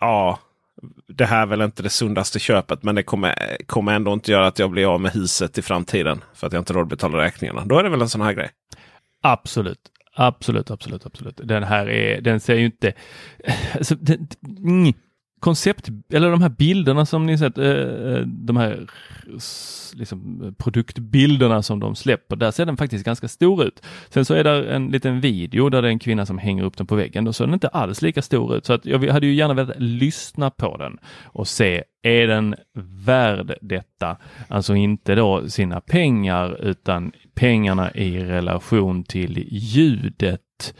Ja, 0.00 0.38
det 1.08 1.24
här 1.24 1.42
är 1.42 1.46
väl 1.46 1.62
inte 1.62 1.82
det 1.82 1.90
sundaste 1.90 2.38
köpet 2.38 2.82
men 2.82 2.94
det 2.94 3.02
kommer, 3.02 3.56
kommer 3.66 3.92
ändå 3.92 4.12
inte 4.12 4.32
göra 4.32 4.46
att 4.46 4.58
jag 4.58 4.70
blir 4.70 4.94
av 4.94 5.00
med 5.00 5.12
huset 5.12 5.58
i 5.58 5.62
framtiden. 5.62 6.24
För 6.34 6.46
att 6.46 6.52
jag 6.52 6.60
inte 6.60 6.72
råd 6.72 6.86
betala 6.86 7.18
räkningarna. 7.18 7.64
Då 7.64 7.78
är 7.78 7.82
det 7.82 7.90
väl 7.90 8.02
en 8.02 8.08
sån 8.08 8.20
här 8.20 8.32
grej. 8.32 8.50
Absolut. 9.22 9.78
Absolut, 10.14 10.70
absolut, 10.70 11.06
absolut. 11.06 11.40
Den 11.44 11.62
här 11.62 11.88
är, 11.88 12.20
den 12.20 12.40
ser 12.40 12.54
ju 12.54 12.64
inte... 12.64 12.92
Alltså, 13.74 13.94
den, 13.94 14.28
mm, 14.58 14.92
koncept, 15.42 15.88
eller 16.12 16.30
de 16.30 16.42
här 16.42 16.48
bilderna 16.48 17.06
som 17.06 17.26
ni 17.26 17.38
sett, 17.38 17.58
eh, 17.58 17.66
eh, 17.66 18.20
de 18.26 18.56
här 18.56 18.86
liksom, 19.94 20.54
produktbilderna 20.58 21.62
som 21.62 21.80
de 21.80 21.94
släpper, 21.94 22.36
där 22.36 22.50
ser 22.50 22.66
den 22.66 22.76
faktiskt 22.76 23.04
ganska 23.04 23.28
stor 23.28 23.64
ut. 23.64 23.82
Sen 24.08 24.24
så 24.24 24.34
är 24.34 24.44
det 24.44 24.74
en 24.74 24.88
liten 24.88 25.20
video 25.20 25.68
där 25.68 25.82
det 25.82 25.88
är 25.88 25.92
en 25.92 25.98
kvinna 25.98 26.26
som 26.26 26.38
hänger 26.38 26.64
upp 26.64 26.76
den 26.76 26.86
på 26.86 26.94
väggen, 26.94 27.24
då 27.24 27.32
ser 27.32 27.44
den 27.44 27.54
inte 27.54 27.68
alls 27.68 28.02
lika 28.02 28.22
stor 28.22 28.56
ut. 28.56 28.66
Så 28.66 28.72
att 28.72 28.86
jag 28.86 29.08
hade 29.08 29.26
ju 29.26 29.34
gärna 29.34 29.54
velat 29.54 29.80
lyssna 29.80 30.50
på 30.50 30.76
den 30.76 30.98
och 31.24 31.48
se, 31.48 31.84
är 32.02 32.26
den 32.26 32.54
värd 33.04 33.58
detta? 33.60 34.16
Alltså 34.48 34.74
inte 34.74 35.14
då 35.14 35.48
sina 35.48 35.80
pengar 35.80 36.64
utan 36.64 37.12
pengarna 37.34 37.92
i 37.94 38.18
relation 38.24 39.04
till 39.04 39.48
ljudet 39.50 40.74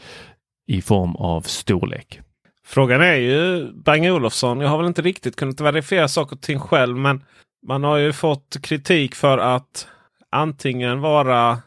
i 0.67 0.81
form 0.81 1.15
av 1.15 1.41
storlek. 1.41 2.19
Frågan 2.65 3.01
är 3.01 3.15
ju 3.15 3.71
Bang 3.73 4.05
Olofsson. 4.05 4.59
Jag 4.59 4.69
har 4.69 4.77
väl 4.77 4.87
inte 4.87 5.01
riktigt 5.01 5.35
kunnat 5.35 5.59
verifiera 5.59 6.07
saker 6.07 6.35
och 6.35 6.41
ting 6.41 6.59
själv. 6.59 6.97
Men 6.97 7.23
man 7.67 7.83
har 7.83 7.97
ju 7.97 8.13
fått 8.13 8.57
kritik 8.61 9.15
för 9.15 9.37
att 9.37 9.87
antingen 10.31 11.01
vara 11.01 11.59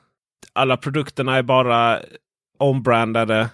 alla 0.52 0.76
produkterna 0.76 1.36
är 1.36 1.42
bara 1.42 2.00
ombrandade 2.58 3.48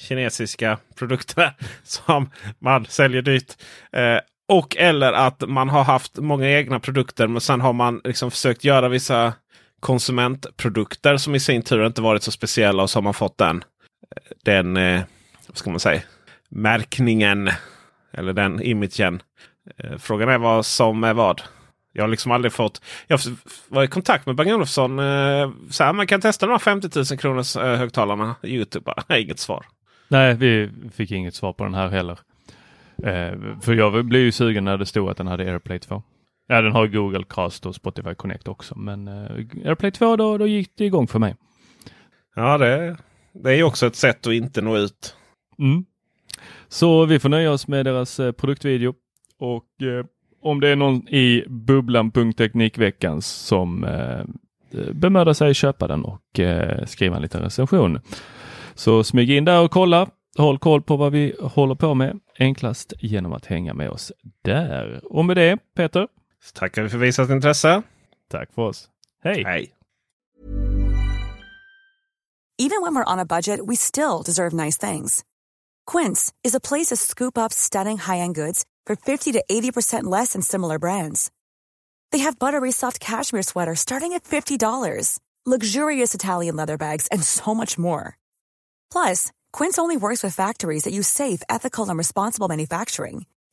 kinesiska 0.00 0.78
produkter 0.94 1.52
som 1.82 2.30
man 2.58 2.86
säljer 2.86 3.22
dyrt. 3.22 3.56
Eh, 3.92 4.18
och 4.48 4.76
eller 4.76 5.12
att 5.12 5.48
man 5.48 5.68
har 5.68 5.84
haft 5.84 6.16
många 6.16 6.50
egna 6.50 6.80
produkter 6.80 7.26
men 7.26 7.40
sen 7.40 7.60
har 7.60 7.72
man 7.72 8.00
liksom 8.04 8.30
försökt 8.30 8.64
göra 8.64 8.88
vissa 8.88 9.32
konsumentprodukter 9.80 11.16
som 11.16 11.34
i 11.34 11.40
sin 11.40 11.62
tur 11.62 11.86
inte 11.86 12.02
varit 12.02 12.22
så 12.22 12.30
speciella 12.30 12.82
och 12.82 12.90
så 12.90 12.96
har 12.96 13.02
man 13.02 13.14
fått 13.14 13.38
den, 13.38 13.64
den 14.44 14.76
eh, 14.76 15.02
vad 15.48 15.56
ska 15.56 15.70
man 15.70 15.80
säga, 15.80 16.02
märkningen. 16.48 17.50
Eller 18.12 18.32
den 18.32 18.62
imagen. 18.62 19.22
Eh, 19.76 19.98
frågan 19.98 20.28
är 20.28 20.38
vad 20.38 20.66
som 20.66 21.04
är 21.04 21.14
vad. 21.14 21.42
Jag 21.92 22.02
har 22.02 22.08
liksom 22.08 22.32
aldrig 22.32 22.52
fått... 22.52 22.82
Jag 23.06 23.20
var 23.68 23.84
i 23.84 23.88
kontakt 23.88 24.26
med 24.26 24.34
Bang 24.34 24.52
Olufsson. 24.52 24.98
Eh, 24.98 25.50
så 25.70 25.84
här, 25.84 25.92
man 25.92 26.06
kan 26.06 26.20
testa 26.20 26.46
de 26.46 26.52
här 26.52 26.58
50 26.58 26.88
000 26.96 27.18
kronors 27.18 27.56
eh, 27.56 27.76
högtalarna 27.76 28.34
Youtube 28.42 28.84
bara, 28.84 29.18
Inget 29.18 29.38
svar. 29.38 29.66
Nej, 30.08 30.34
vi 30.34 30.70
fick 30.94 31.10
inget 31.10 31.34
svar 31.34 31.52
på 31.52 31.64
den 31.64 31.74
här 31.74 31.88
heller. 31.88 32.18
Eh, 33.02 33.60
för 33.62 33.74
jag 33.74 34.04
blev 34.04 34.22
ju 34.22 34.32
sugen 34.32 34.64
när 34.64 34.76
det 34.76 34.86
stod 34.86 35.10
att 35.10 35.16
den 35.16 35.26
hade 35.26 35.44
AirPlay 35.44 35.78
2. 35.78 36.02
Ja, 36.50 36.62
den 36.62 36.72
har 36.72 36.86
Google 36.86 37.24
Cast 37.28 37.66
och 37.66 37.74
Spotify 37.74 38.14
Connect 38.14 38.48
också, 38.48 38.78
men 38.78 39.08
eh, 39.08 39.68
AirPlay 39.68 39.90
2 39.90 40.16
då, 40.16 40.38
då 40.38 40.46
gick 40.46 40.70
det 40.76 40.84
igång 40.84 41.06
för 41.06 41.18
mig. 41.18 41.36
Ja, 42.34 42.58
det, 42.58 42.96
det 43.32 43.50
är 43.50 43.54
ju 43.54 43.62
också 43.62 43.86
ett 43.86 43.96
sätt 43.96 44.26
att 44.26 44.32
inte 44.32 44.62
nå 44.62 44.76
ut. 44.76 45.16
Mm. 45.58 45.84
Så 46.68 47.06
vi 47.06 47.18
får 47.18 47.28
nöja 47.28 47.52
oss 47.52 47.68
med 47.68 47.86
deras 47.86 48.20
eh, 48.20 48.32
produktvideo 48.32 48.94
och 49.38 49.82
eh, 49.82 50.06
om 50.42 50.60
det 50.60 50.68
är 50.68 50.76
någon 50.76 51.08
i 51.08 51.44
bubblan.teknikveckans 51.48 53.26
som 53.26 53.84
eh, 53.84 54.24
bemödar 54.92 55.32
sig 55.32 55.54
köpa 55.54 55.86
den 55.86 56.04
och 56.04 56.40
eh, 56.40 56.84
skriva 56.84 57.16
en 57.16 57.22
liten 57.22 57.42
recension. 57.42 58.00
Så 58.74 59.04
smyg 59.04 59.30
in 59.30 59.44
där 59.44 59.64
och 59.64 59.70
kolla. 59.70 60.08
Håll 60.36 60.58
koll 60.58 60.82
på 60.82 60.96
vad 60.96 61.12
vi 61.12 61.34
håller 61.40 61.74
på 61.74 61.94
med 61.94 62.20
enklast 62.38 62.92
genom 62.98 63.32
att 63.32 63.46
hänga 63.46 63.74
med 63.74 63.90
oss 63.90 64.12
där. 64.44 65.00
Och 65.04 65.24
med 65.24 65.36
det 65.36 65.58
Peter. 65.76 66.08
Så 66.44 66.52
tackar 66.52 66.82
vi 66.82 66.88
för 66.88 66.98
visat 66.98 67.30
intresse. 67.30 67.82
Tack 68.28 68.52
för 68.52 68.62
oss. 68.62 68.88
Hej! 69.22 69.44
Hej! 69.44 69.74
Even 72.60 72.82
when 72.82 72.94
we're 72.94 73.12
on 73.12 73.18
a 73.18 73.24
budget 73.24 73.60
we 73.66 73.76
still 73.76 74.22
deserve 74.24 74.52
nice 74.52 74.76
things. 74.76 75.24
Quince 75.86 76.32
is 76.44 76.54
a 76.54 76.60
place 76.60 76.86
to 76.88 76.96
scoop 76.96 77.38
up 77.38 77.52
stunning 77.52 77.98
high-end 77.98 78.34
goods 78.34 78.64
for 78.86 78.96
50 78.96 79.32
to 79.32 79.44
80% 79.50 80.04
less 80.04 80.32
than 80.32 80.42
similar 80.42 80.78
brands. 80.78 81.30
They 82.10 82.18
have 82.18 82.38
buttery 82.38 82.72
soft 82.72 83.00
cashmere 83.00 83.42
sweaters 83.42 83.80
starting 83.80 84.12
at 84.12 84.24
$50, 84.24 85.20
luxurious 85.46 86.14
Italian 86.14 86.56
leather 86.56 86.76
bags, 86.76 87.06
and 87.12 87.22
so 87.22 87.54
much 87.54 87.78
more. 87.78 88.18
Plus, 88.90 89.30
Quince 89.52 89.78
only 89.78 89.96
works 89.96 90.22
with 90.22 90.34
factories 90.34 90.84
that 90.84 90.92
use 90.92 91.08
safe, 91.08 91.42
ethical, 91.48 91.88
and 91.88 91.96
responsible 91.96 92.48
manufacturing. 92.48 93.26